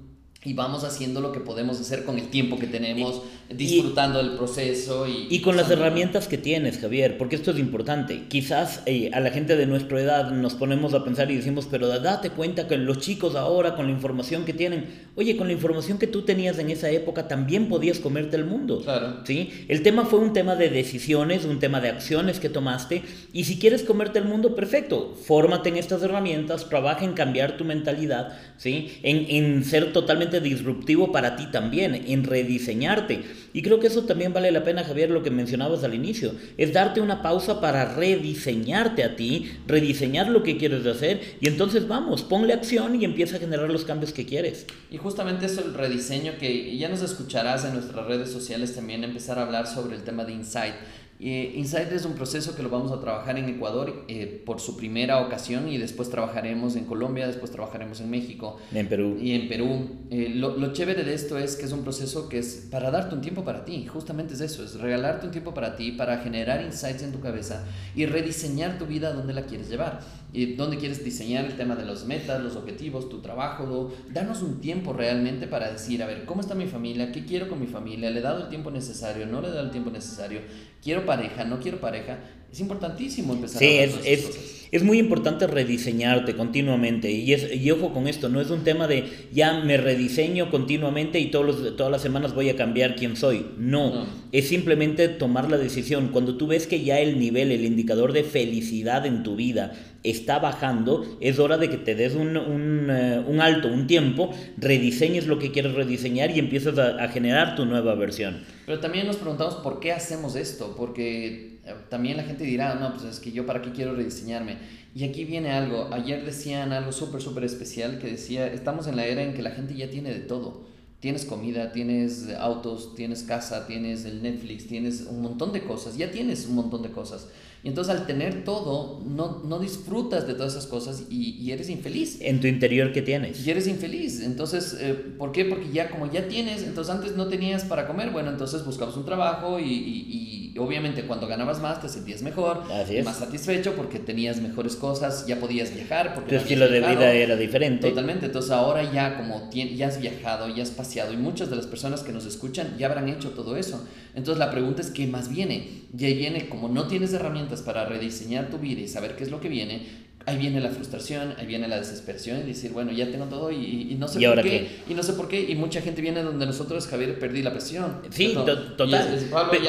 Y 0.43 0.55
vamos 0.55 0.85
haciendo 0.85 1.21
lo 1.21 1.33
que 1.33 1.41
podemos 1.41 1.79
hacer 1.79 2.07
con 2.07 2.19
el 2.19 2.29
tiempo 2.29 2.59
que 2.59 2.67
tenemos, 2.67 3.21
disfrutando 3.51 4.23
del 4.23 4.39
proceso 4.39 5.07
y... 5.07 5.27
Y 5.29 5.43
con 5.43 5.55
las 5.55 5.71
herramientas 5.71 6.29
que 6.29 6.39
tienes, 6.39 6.79
Javier, 6.79 7.19
porque 7.19 7.37
esto 7.37 7.51
es 7.51 7.59
importante. 7.59 8.23
Quizás 8.29 8.83
eh, 8.87 9.11
a 9.13 9.21
la 9.21 9.33
gente 9.33 9.57
de 9.57 9.67
nuestra 9.67 10.01
edad 10.01 10.31
nos 10.31 10.55
ponemos 10.55 10.95
a 10.95 11.05
pensar 11.05 11.31
y 11.31 11.37
decimos, 11.37 11.69
pero 11.71 11.89
date 11.89 12.31
cuenta 12.31 12.67
que 12.67 12.79
los 12.79 13.01
chicos 13.01 13.37
ahora, 13.37 13.77
con 13.77 13.85
la 13.85 13.93
información 13.93 14.47
que 14.47 14.55
tienen, 14.55 14.87
oye, 15.15 15.37
con 15.37 15.47
la 15.47 15.53
información 15.53 15.99
que 15.99 16.07
tú 16.07 16.23
tenías 16.23 16.59
en 16.59 16.71
esa 16.71 16.89
época, 16.89 17.29
también 17.29 17.69
podías 17.69 17.99
comerte 17.99 18.37
el 18.37 18.47
mundo. 18.47 18.81
Claro. 18.81 19.19
¿sí? 19.27 19.51
El 19.69 19.83
tema 19.83 20.07
fue 20.07 20.21
un 20.21 20.33
tema 20.33 20.57
de 20.57 20.71
decisiones, 20.71 21.45
un 21.45 21.59
tema 21.59 21.83
de 21.83 21.91
acciones 21.91 22.41
que 22.41 22.49
tomaste, 22.49 23.03
y 23.35 23.45
si 23.45 23.59
quieres 23.59 23.83
comerte 23.83 24.19
el 24.19 24.25
mundo, 24.25 24.55
perfecto, 24.55 25.15
fórmate 25.23 25.69
en 25.69 25.77
estas 25.77 26.03
herramientas, 26.03 26.71
trabaja 26.71 27.05
en 27.05 27.13
cambiar 27.13 27.59
tu 27.59 27.67
mentalidad, 27.67 28.39
¿sí? 28.57 28.93
en, 29.03 29.27
en 29.29 29.65
ser 29.65 29.93
totalmente 29.93 30.30
disruptivo 30.39 31.11
para 31.11 31.35
ti 31.35 31.47
también, 31.51 32.05
en 32.07 32.23
rediseñarte. 32.23 33.25
Y 33.53 33.63
creo 33.63 33.81
que 33.81 33.89
eso 33.89 34.05
también 34.05 34.33
vale 34.33 34.53
la 34.53 34.63
pena, 34.63 34.85
Javier, 34.85 35.11
lo 35.11 35.25
que 35.25 35.33
mencionabas 35.33 35.83
al 35.83 35.95
inicio, 35.95 36.35
es 36.57 36.73
darte 36.73 37.01
una 37.01 37.23
pausa 37.23 37.61
para 37.61 37.97
rediseñarte 37.97 39.03
a 39.03 39.17
ti, 39.17 39.51
rediseñar 39.67 40.29
lo 40.29 40.45
que 40.45 40.57
quieres 40.57 40.87
hacer, 40.87 41.21
y 41.41 41.49
entonces 41.49 41.89
vamos, 41.89 42.23
ponle 42.23 42.53
acción 42.53 43.01
y 43.01 43.05
empieza 43.05 43.37
a 43.37 43.41
generar 43.41 43.69
los 43.69 43.85
cambios 43.85 44.13
que 44.13 44.27
quieres. 44.27 44.67
Y 44.91 44.99
justamente 44.99 45.47
eso, 45.47 45.65
el 45.65 45.75
rediseño, 45.75 46.35
que 46.39 46.77
ya 46.77 46.89
nos 46.89 47.03
escucharás 47.03 47.65
en 47.65 47.75
nuestras 47.75 48.07
redes 48.07 48.31
sociales 48.31 48.75
también 48.75 49.03
empezar 49.03 49.39
a 49.39 49.43
hablar 49.43 49.67
sobre 49.67 49.97
el 49.97 50.03
tema 50.03 50.25
de 50.25 50.35
Insight. 50.35 50.75
Eh, 51.23 51.53
Insight 51.57 51.93
es 51.93 52.07
un 52.07 52.15
proceso 52.15 52.57
que 52.57 52.63
lo 52.63 52.71
vamos 52.71 52.93
a 52.93 53.01
trabajar 53.01 53.37
en 53.39 53.47
Ecuador 53.49 54.05
eh, 54.09 54.43
por 54.47 54.59
su 54.59 54.77
primera 54.77 55.21
ocasión 55.21 55.69
y 55.69 55.77
después 55.77 56.09
trabajaremos 56.09 56.77
en 56.77 56.87
Colombia, 56.87 57.27
después 57.27 57.51
trabajaremos 57.51 58.01
en 58.01 58.09
México 58.09 58.57
En 58.73 58.89
Perú. 58.89 59.19
y 59.21 59.33
en 59.33 59.49
Perú. 59.49 59.89
Eh, 60.11 60.33
lo, 60.35 60.57
lo 60.57 60.73
chévere 60.73 61.05
de 61.05 61.13
esto 61.13 61.37
es 61.39 61.57
que 61.57 61.67
es 61.67 61.73
un 61.73 61.83
proceso 61.83 62.29
que 62.31 62.39
es 62.39 62.69
para 62.71 62.91
darte 62.91 63.15
un 63.15 63.21
tiempo 63.21 63.45
para 63.45 63.67
ti, 63.67 63.85
justamente 63.87 64.33
es 64.33 64.41
eso, 64.41 64.65
es 64.65 64.81
regalarte 64.81 65.27
un 65.27 65.33
tiempo 65.33 65.53
para 65.53 65.77
ti, 65.77 65.93
para 65.93 66.19
generar 66.21 66.65
insights 66.65 67.03
en 67.03 67.13
tu 67.13 67.21
cabeza 67.21 67.67
y 67.95 68.07
rediseñar 68.07 68.79
tu 68.79 68.87
vida 68.87 69.13
donde 69.13 69.35
la 69.35 69.45
quieres 69.45 69.69
llevar. 69.69 70.01
Y 70.33 70.55
dónde 70.55 70.79
quieres 70.79 71.05
diseñar 71.05 71.45
el 71.45 71.57
tema 71.57 71.77
de 71.77 71.85
los 71.85 72.05
metas, 72.05 72.43
los 72.43 72.57
objetivos, 72.57 73.09
tu 73.09 73.21
trabajo. 73.21 73.93
Darnos 74.11 74.43
un 74.43 74.61
tiempo 74.61 74.93
realmente 74.93 75.47
para 75.47 75.71
decir, 75.71 76.03
a 76.03 76.07
ver, 76.07 76.25
¿cómo 76.25 76.41
está 76.41 76.55
mi 76.55 76.67
familia? 76.67 77.13
¿Qué 77.13 77.25
quiero 77.25 77.49
con 77.49 77.61
mi 77.61 77.67
familia? 77.67 78.11
¿Le 78.11 78.21
he 78.21 78.23
dado 78.23 78.45
el 78.45 78.49
tiempo 78.49 78.71
necesario? 78.71 79.27
¿No 79.27 79.41
le 79.41 79.49
he 79.49 79.51
dado 79.51 79.65
el 79.65 79.71
tiempo 79.71 79.91
necesario? 79.91 80.41
¿Quiero 80.83 81.05
pareja? 81.05 81.45
¿No 81.45 81.61
quiero 81.61 81.81
pareja? 81.81 82.19
Es 82.53 82.61
importantísimo 82.61 83.33
empezar 83.35 83.59
Sí, 83.61 83.67
a 83.79 83.85
es, 83.85 83.95
es, 84.05 84.21
cosas. 84.27 84.45
es 84.73 84.83
muy 84.83 84.99
importante 84.99 85.47
rediseñarte 85.47 86.35
continuamente. 86.35 87.11
Y, 87.11 87.33
es, 87.33 87.55
y 87.55 87.71
ojo 87.71 87.93
con 87.93 88.09
esto, 88.09 88.29
no 88.29 88.41
es 88.41 88.51
un 88.51 88.65
tema 88.65 88.89
de 88.89 89.05
ya 89.33 89.61
me 89.61 89.77
rediseño 89.77 90.51
continuamente 90.51 91.21
y 91.21 91.27
todos 91.27 91.47
los- 91.47 91.77
todas 91.77 91.93
las 91.93 92.03
semanas 92.03 92.35
voy 92.35 92.49
a 92.49 92.57
cambiar 92.57 92.97
quién 92.97 93.17
soy. 93.17 93.47
No, 93.57 93.95
No. 93.95 94.07
es 94.33 94.49
simplemente 94.49 95.09
tomar 95.09 95.49
la 95.49 95.59
decisión. 95.59 96.09
Cuando 96.09 96.37
tú 96.37 96.49
ves 96.49 96.67
que 96.67 96.83
ya 96.83 96.99
el 96.99 97.21
nivel, 97.21 97.53
el 97.53 97.65
indicador 97.65 98.13
de 98.13 98.25
felicidad 98.25 99.07
en 99.07 99.23
tu 99.23 99.37
vida 99.37 99.73
está 100.03 100.39
bajando, 100.41 101.05
es 101.21 101.39
hora 101.39 101.57
de 101.59 101.69
que 101.71 101.77
te 101.77 101.95
des 101.95 102.15
un, 102.15 102.37
un, 102.37 102.89
eh, 102.91 103.21
un 103.29 103.41
alto, 103.41 103.69
un 103.69 103.87
tiempo, 103.87 104.31
rediseñes 104.57 105.27
lo 105.27 105.39
que 105.39 105.53
quieres 105.53 105.75
rediseñar 105.75 106.35
y 106.35 106.39
empieces 106.41 106.79
a, 106.79 107.03
a 107.05 107.09
generar 107.09 107.55
tu 107.55 107.65
nueva 107.67 107.95
versión. 107.95 108.39
Pero 108.71 108.79
también 108.79 109.09
nos 109.09 109.17
preguntamos 109.17 109.57
por 109.57 109.81
qué 109.81 109.91
hacemos 109.91 110.37
esto, 110.37 110.77
porque 110.77 111.59
eh, 111.65 111.75
también 111.89 112.17
la 112.17 112.23
gente 112.23 112.45
dirá, 112.45 112.77
no, 112.77 112.93
pues 112.93 113.03
es 113.03 113.19
que 113.19 113.33
yo 113.33 113.45
para 113.45 113.63
qué 113.63 113.73
quiero 113.73 113.97
rediseñarme. 113.97 114.59
Y 114.95 115.03
aquí 115.03 115.25
viene 115.25 115.51
algo, 115.51 115.89
ayer 115.93 116.25
decían 116.25 116.73
algo 116.73 116.93
súper, 116.93 117.21
súper 117.21 117.43
especial 117.43 117.99
que 117.99 118.07
decía, 118.13 118.47
estamos 118.47 118.87
en 118.87 118.95
la 118.95 119.07
era 119.07 119.25
en 119.25 119.35
que 119.35 119.43
la 119.43 119.51
gente 119.51 119.75
ya 119.75 119.91
tiene 119.91 120.15
de 120.15 120.21
todo. 120.21 120.69
Tienes 121.01 121.25
comida, 121.25 121.73
tienes 121.73 122.29
autos, 122.39 122.95
tienes 122.95 123.25
casa, 123.25 123.67
tienes 123.67 124.05
el 124.05 124.23
Netflix, 124.23 124.69
tienes 124.69 125.01
un 125.01 125.21
montón 125.21 125.53
de 125.53 125.65
cosas, 125.65 125.97
ya 125.97 126.13
tienes 126.13 126.47
un 126.47 126.55
montón 126.55 126.83
de 126.83 126.93
cosas. 126.93 127.27
Y 127.63 127.69
entonces 127.69 127.95
al 127.95 128.07
tener 128.07 128.45
todo, 128.45 129.03
no, 129.07 129.43
no 129.45 129.59
disfrutas 129.59 130.27
de 130.27 130.35
todas 130.35 130.53
esas 130.53 130.67
cosas 130.67 131.05
y, 131.11 131.37
y 131.39 131.53
eres 131.53 131.69
infeliz. 131.69 132.19
En 132.21 132.41
tu 132.41 132.47
interior, 132.47 132.93
¿qué 132.93 133.03
tienes? 133.03 133.47
Y 133.47 133.51
eres 133.51 133.67
infeliz. 133.67 134.21
Entonces, 134.23 134.77
eh, 134.81 134.95
¿por 135.19 135.33
qué? 135.33 135.45
Porque 135.45 135.71
ya 135.73 135.91
como 135.91 136.11
ya 136.11 136.27
tienes, 136.27 136.63
entonces 136.63 136.95
antes 136.95 137.17
no 137.17 137.27
tenías 137.29 137.65
para 137.65 137.87
comer, 137.87 138.11
bueno, 138.11 138.31
entonces 138.31 138.65
buscabas 138.65 138.97
un 138.97 139.05
trabajo 139.05 139.61
y, 139.61 139.65
y- 139.65 140.53
y 140.55 140.59
obviamente 140.59 141.03
cuando 141.05 141.27
ganabas 141.29 141.61
más 141.61 141.81
te 141.81 141.89
sentías 141.89 142.23
mejor, 142.23 142.63
más 143.05 143.19
satisfecho 143.19 143.75
porque 143.77 143.99
tenías 143.99 144.41
mejores 144.41 144.75
cosas, 144.77 145.27
ya 145.27 145.39
podías 145.39 145.73
viajar. 145.75 146.15
Porque 146.15 146.31
Tu 146.31 146.35
no 146.37 146.41
estilo 146.41 146.69
de 146.69 146.81
vida 146.81 147.13
era 147.13 147.37
diferente. 147.37 147.89
Totalmente, 147.89 148.27
entonces 148.27 148.51
ahora 148.51 148.91
ya 148.93 149.17
como 149.17 149.49
ya 149.53 149.87
has 149.87 150.01
viajado, 150.01 150.49
ya 150.55 150.63
has 150.63 150.71
paseado 150.71 151.13
y 151.13 151.17
muchas 151.17 151.51
de 151.51 151.57
las 151.57 151.67
personas 151.67 152.03
que 152.03 152.13
nos 152.13 152.27
escuchan 152.27 152.77
ya 152.79 152.87
habrán 152.89 153.09
hecho 153.09 153.31
todo 153.31 153.57
eso. 153.57 153.85
Entonces 154.15 154.39
la 154.39 154.51
pregunta 154.51 154.83
es, 154.83 154.91
¿qué 154.91 155.07
más 155.07 155.29
viene? 155.31 155.69
Y 155.97 156.05
ahí 156.05 156.15
viene, 156.15 156.49
como 156.49 156.69
no 156.69 156.87
tienes 156.87 157.13
herramientas 157.13 157.63
para 157.63 157.85
rediseñar 157.85 158.51
tu 158.51 158.59
vida 158.59 158.81
y 158.81 158.89
saber 158.89 159.17
qué 159.17 159.25
es 159.25 159.31
lo 159.31 159.41
que 159.41 159.49
viene, 159.49 159.87
ahí 160.27 160.37
viene 160.37 160.61
la 160.61 160.71
frustración, 160.71 161.35
ahí 161.39 161.47
viene 161.47 161.67
la 161.67 161.79
desesperación 161.79 162.41
y 162.41 162.49
decir, 162.49 162.73
bueno, 162.73 162.93
ya 162.93 163.11
tengo 163.11 163.25
todo 163.27 163.51
y, 163.51 163.97
no 163.99 164.07
sé 164.07 164.21
por 164.21 164.43
qué, 164.43 164.51
qué, 164.51 164.69
y 164.89 164.95
no 164.95 165.03
sé 165.03 165.15
por 165.15 165.29
qué, 165.29 165.41
y 165.49 165.55
mucha 165.55 165.81
gente 165.81 166.03
viene 166.03 166.23
donde 166.23 166.47
nosotros, 166.47 166.87
Javier, 166.87 167.19
perdí 167.19 167.43
la 167.43 167.53
presión. 167.53 167.97
Sí, 168.11 168.35
total. 168.35 169.19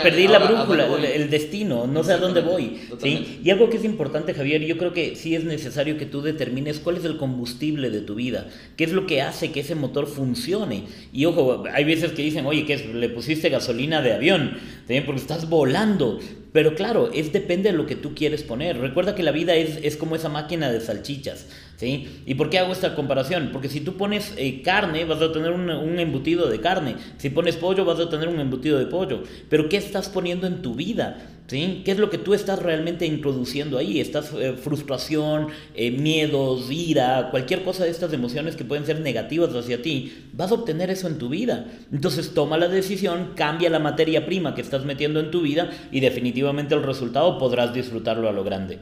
perdí 0.03 0.27
la 0.27 0.39
brújula, 0.39 0.87
el 1.13 1.29
destino, 1.29 1.87
no 1.87 2.03
sé 2.03 2.13
a 2.13 2.17
dónde 2.17 2.41
voy. 2.41 2.79
¿sí? 3.01 3.39
Y 3.43 3.49
algo 3.49 3.69
que 3.69 3.77
es 3.77 3.85
importante, 3.85 4.33
Javier, 4.33 4.61
yo 4.61 4.77
creo 4.77 4.93
que 4.93 5.15
sí 5.15 5.35
es 5.35 5.43
necesario 5.43 5.97
que 5.97 6.05
tú 6.05 6.21
determines 6.21 6.79
cuál 6.79 6.97
es 6.97 7.05
el 7.05 7.17
combustible 7.17 7.89
de 7.89 8.01
tu 8.01 8.15
vida, 8.15 8.47
qué 8.75 8.83
es 8.83 8.91
lo 8.91 9.07
que 9.07 9.21
hace 9.21 9.51
que 9.51 9.61
ese 9.61 9.75
motor 9.75 10.07
funcione. 10.07 10.83
Y 11.13 11.25
ojo, 11.25 11.63
hay 11.73 11.85
veces 11.85 12.11
que 12.11 12.21
dicen, 12.21 12.45
oye, 12.45 12.65
que 12.65 12.77
le 12.77 13.09
pusiste 13.09 13.49
gasolina 13.49 14.01
de 14.01 14.13
avión, 14.13 14.57
¿sí? 14.87 15.01
porque 15.01 15.21
estás 15.21 15.49
volando. 15.49 16.19
Pero 16.51 16.75
claro, 16.75 17.09
es 17.13 17.31
depende 17.31 17.71
de 17.71 17.77
lo 17.77 17.85
que 17.85 17.95
tú 17.95 18.13
quieres 18.13 18.43
poner. 18.43 18.77
Recuerda 18.77 19.15
que 19.15 19.23
la 19.23 19.31
vida 19.31 19.55
es, 19.55 19.79
es 19.83 19.95
como 19.95 20.15
esa 20.15 20.27
máquina 20.27 20.69
de 20.69 20.81
salchichas. 20.81 21.47
¿sí? 21.77 22.23
¿Y 22.25 22.35
por 22.35 22.49
qué 22.49 22.59
hago 22.59 22.73
esta 22.73 22.93
comparación? 22.93 23.49
Porque 23.53 23.69
si 23.69 23.79
tú 23.79 23.95
pones 23.95 24.33
eh, 24.37 24.61
carne, 24.61 25.05
vas 25.05 25.21
a 25.21 25.31
tener 25.31 25.51
un, 25.51 25.69
un, 25.69 25.99
embutido 25.99 26.49
de 26.49 26.59
carne. 26.59 26.95
Si 27.17 27.29
pones 27.29 27.55
pollo, 27.55 27.85
vas 27.85 27.99
a 27.99 28.09
tener 28.09 28.27
un 28.27 28.39
embutido 28.39 28.77
de 28.79 28.85
pollo. 28.85 29.23
Pero 29.49 29.69
¿qué 29.69 29.77
estás 29.77 30.09
poniendo 30.09 30.45
en 30.45 30.61
tu 30.61 30.75
vida? 30.75 31.25
¿Sí? 31.51 31.81
¿Qué 31.83 31.91
es 31.91 31.99
lo 31.99 32.09
que 32.09 32.17
tú 32.17 32.33
estás 32.33 32.59
realmente 32.59 33.05
introduciendo 33.05 33.77
ahí? 33.77 33.99
Estás 33.99 34.31
eh, 34.33 34.53
frustración, 34.53 35.47
eh, 35.75 35.91
miedos, 35.91 36.71
ira, 36.71 37.27
cualquier 37.29 37.65
cosa 37.65 37.83
de 37.83 37.89
estas 37.89 38.13
emociones 38.13 38.55
que 38.55 38.63
pueden 38.63 38.85
ser 38.85 39.01
negativas 39.01 39.53
hacia 39.53 39.81
ti, 39.81 40.29
vas 40.31 40.51
a 40.51 40.53
obtener 40.53 40.89
eso 40.89 41.09
en 41.09 41.17
tu 41.17 41.27
vida. 41.27 41.65
Entonces 41.91 42.33
toma 42.33 42.57
la 42.57 42.69
decisión, 42.69 43.33
cambia 43.35 43.69
la 43.69 43.79
materia 43.79 44.25
prima 44.25 44.55
que 44.55 44.61
estás 44.61 44.85
metiendo 44.85 45.19
en 45.19 45.29
tu 45.29 45.41
vida 45.41 45.71
y 45.91 45.99
definitivamente 45.99 46.73
el 46.73 46.83
resultado 46.83 47.37
podrás 47.37 47.73
disfrutarlo 47.73 48.29
a 48.29 48.31
lo 48.31 48.45
grande. 48.45 48.79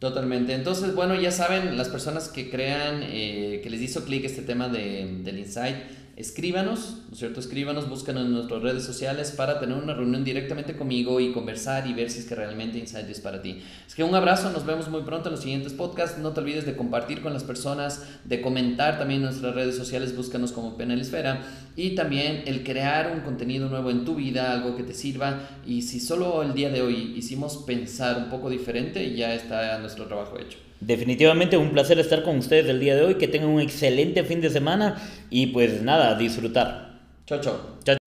Totalmente. 0.00 0.54
Entonces, 0.54 0.96
bueno, 0.96 1.14
ya 1.20 1.30
saben, 1.30 1.76
las 1.76 1.88
personas 1.88 2.28
que 2.28 2.50
crean, 2.50 3.00
eh, 3.04 3.60
que 3.62 3.70
les 3.70 3.80
hizo 3.80 4.04
clic 4.04 4.24
este 4.24 4.42
tema 4.42 4.68
de, 4.68 5.20
del 5.22 5.38
insight, 5.38 5.76
escríbanos, 6.18 6.96
¿no 7.06 7.12
es 7.12 7.18
cierto? 7.20 7.38
Escríbanos, 7.38 7.88
búscanos 7.88 8.24
en 8.24 8.32
nuestras 8.32 8.60
redes 8.60 8.82
sociales 8.82 9.30
para 9.30 9.60
tener 9.60 9.78
una 9.78 9.94
reunión 9.94 10.24
directamente 10.24 10.76
conmigo 10.76 11.20
y 11.20 11.32
conversar 11.32 11.86
y 11.86 11.94
ver 11.94 12.10
si 12.10 12.18
es 12.18 12.24
que 12.26 12.34
realmente 12.34 12.76
Insight 12.76 13.08
es 13.08 13.20
para 13.20 13.40
ti. 13.40 13.62
Es 13.86 13.94
que 13.94 14.02
un 14.02 14.12
abrazo, 14.16 14.50
nos 14.50 14.66
vemos 14.66 14.88
muy 14.88 15.02
pronto 15.02 15.28
en 15.28 15.36
los 15.36 15.42
siguientes 15.42 15.72
podcasts. 15.72 16.18
No 16.18 16.32
te 16.32 16.40
olvides 16.40 16.66
de 16.66 16.74
compartir 16.74 17.22
con 17.22 17.32
las 17.32 17.44
personas, 17.44 18.04
de 18.24 18.40
comentar 18.40 18.98
también 18.98 19.20
en 19.20 19.26
nuestras 19.26 19.54
redes 19.54 19.76
sociales, 19.76 20.16
búscanos 20.16 20.50
como 20.50 20.76
Penel 20.76 21.00
Esfera 21.00 21.40
y 21.76 21.94
también 21.94 22.42
el 22.46 22.64
crear 22.64 23.12
un 23.12 23.20
contenido 23.20 23.68
nuevo 23.68 23.90
en 23.90 24.04
tu 24.04 24.16
vida, 24.16 24.52
algo 24.52 24.76
que 24.76 24.82
te 24.82 24.94
sirva. 24.94 25.48
Y 25.64 25.82
si 25.82 26.00
solo 26.00 26.42
el 26.42 26.52
día 26.52 26.70
de 26.70 26.82
hoy 26.82 27.14
hicimos 27.16 27.58
pensar 27.58 28.18
un 28.18 28.28
poco 28.28 28.50
diferente, 28.50 29.14
ya 29.14 29.34
está 29.34 29.78
nuestro 29.78 30.06
trabajo 30.06 30.36
hecho. 30.36 30.58
Definitivamente 30.80 31.56
un 31.56 31.70
placer 31.70 31.98
estar 31.98 32.22
con 32.22 32.38
ustedes 32.38 32.66
el 32.66 32.80
día 32.80 32.94
de 32.94 33.02
hoy, 33.02 33.14
que 33.16 33.28
tengan 33.28 33.50
un 33.50 33.60
excelente 33.60 34.22
fin 34.24 34.40
de 34.40 34.50
semana 34.50 34.96
y 35.28 35.48
pues 35.48 35.82
nada, 35.82 36.16
disfrutar. 36.16 37.00
Chao, 37.26 37.40
chao. 37.40 37.78
Chao. 37.84 37.97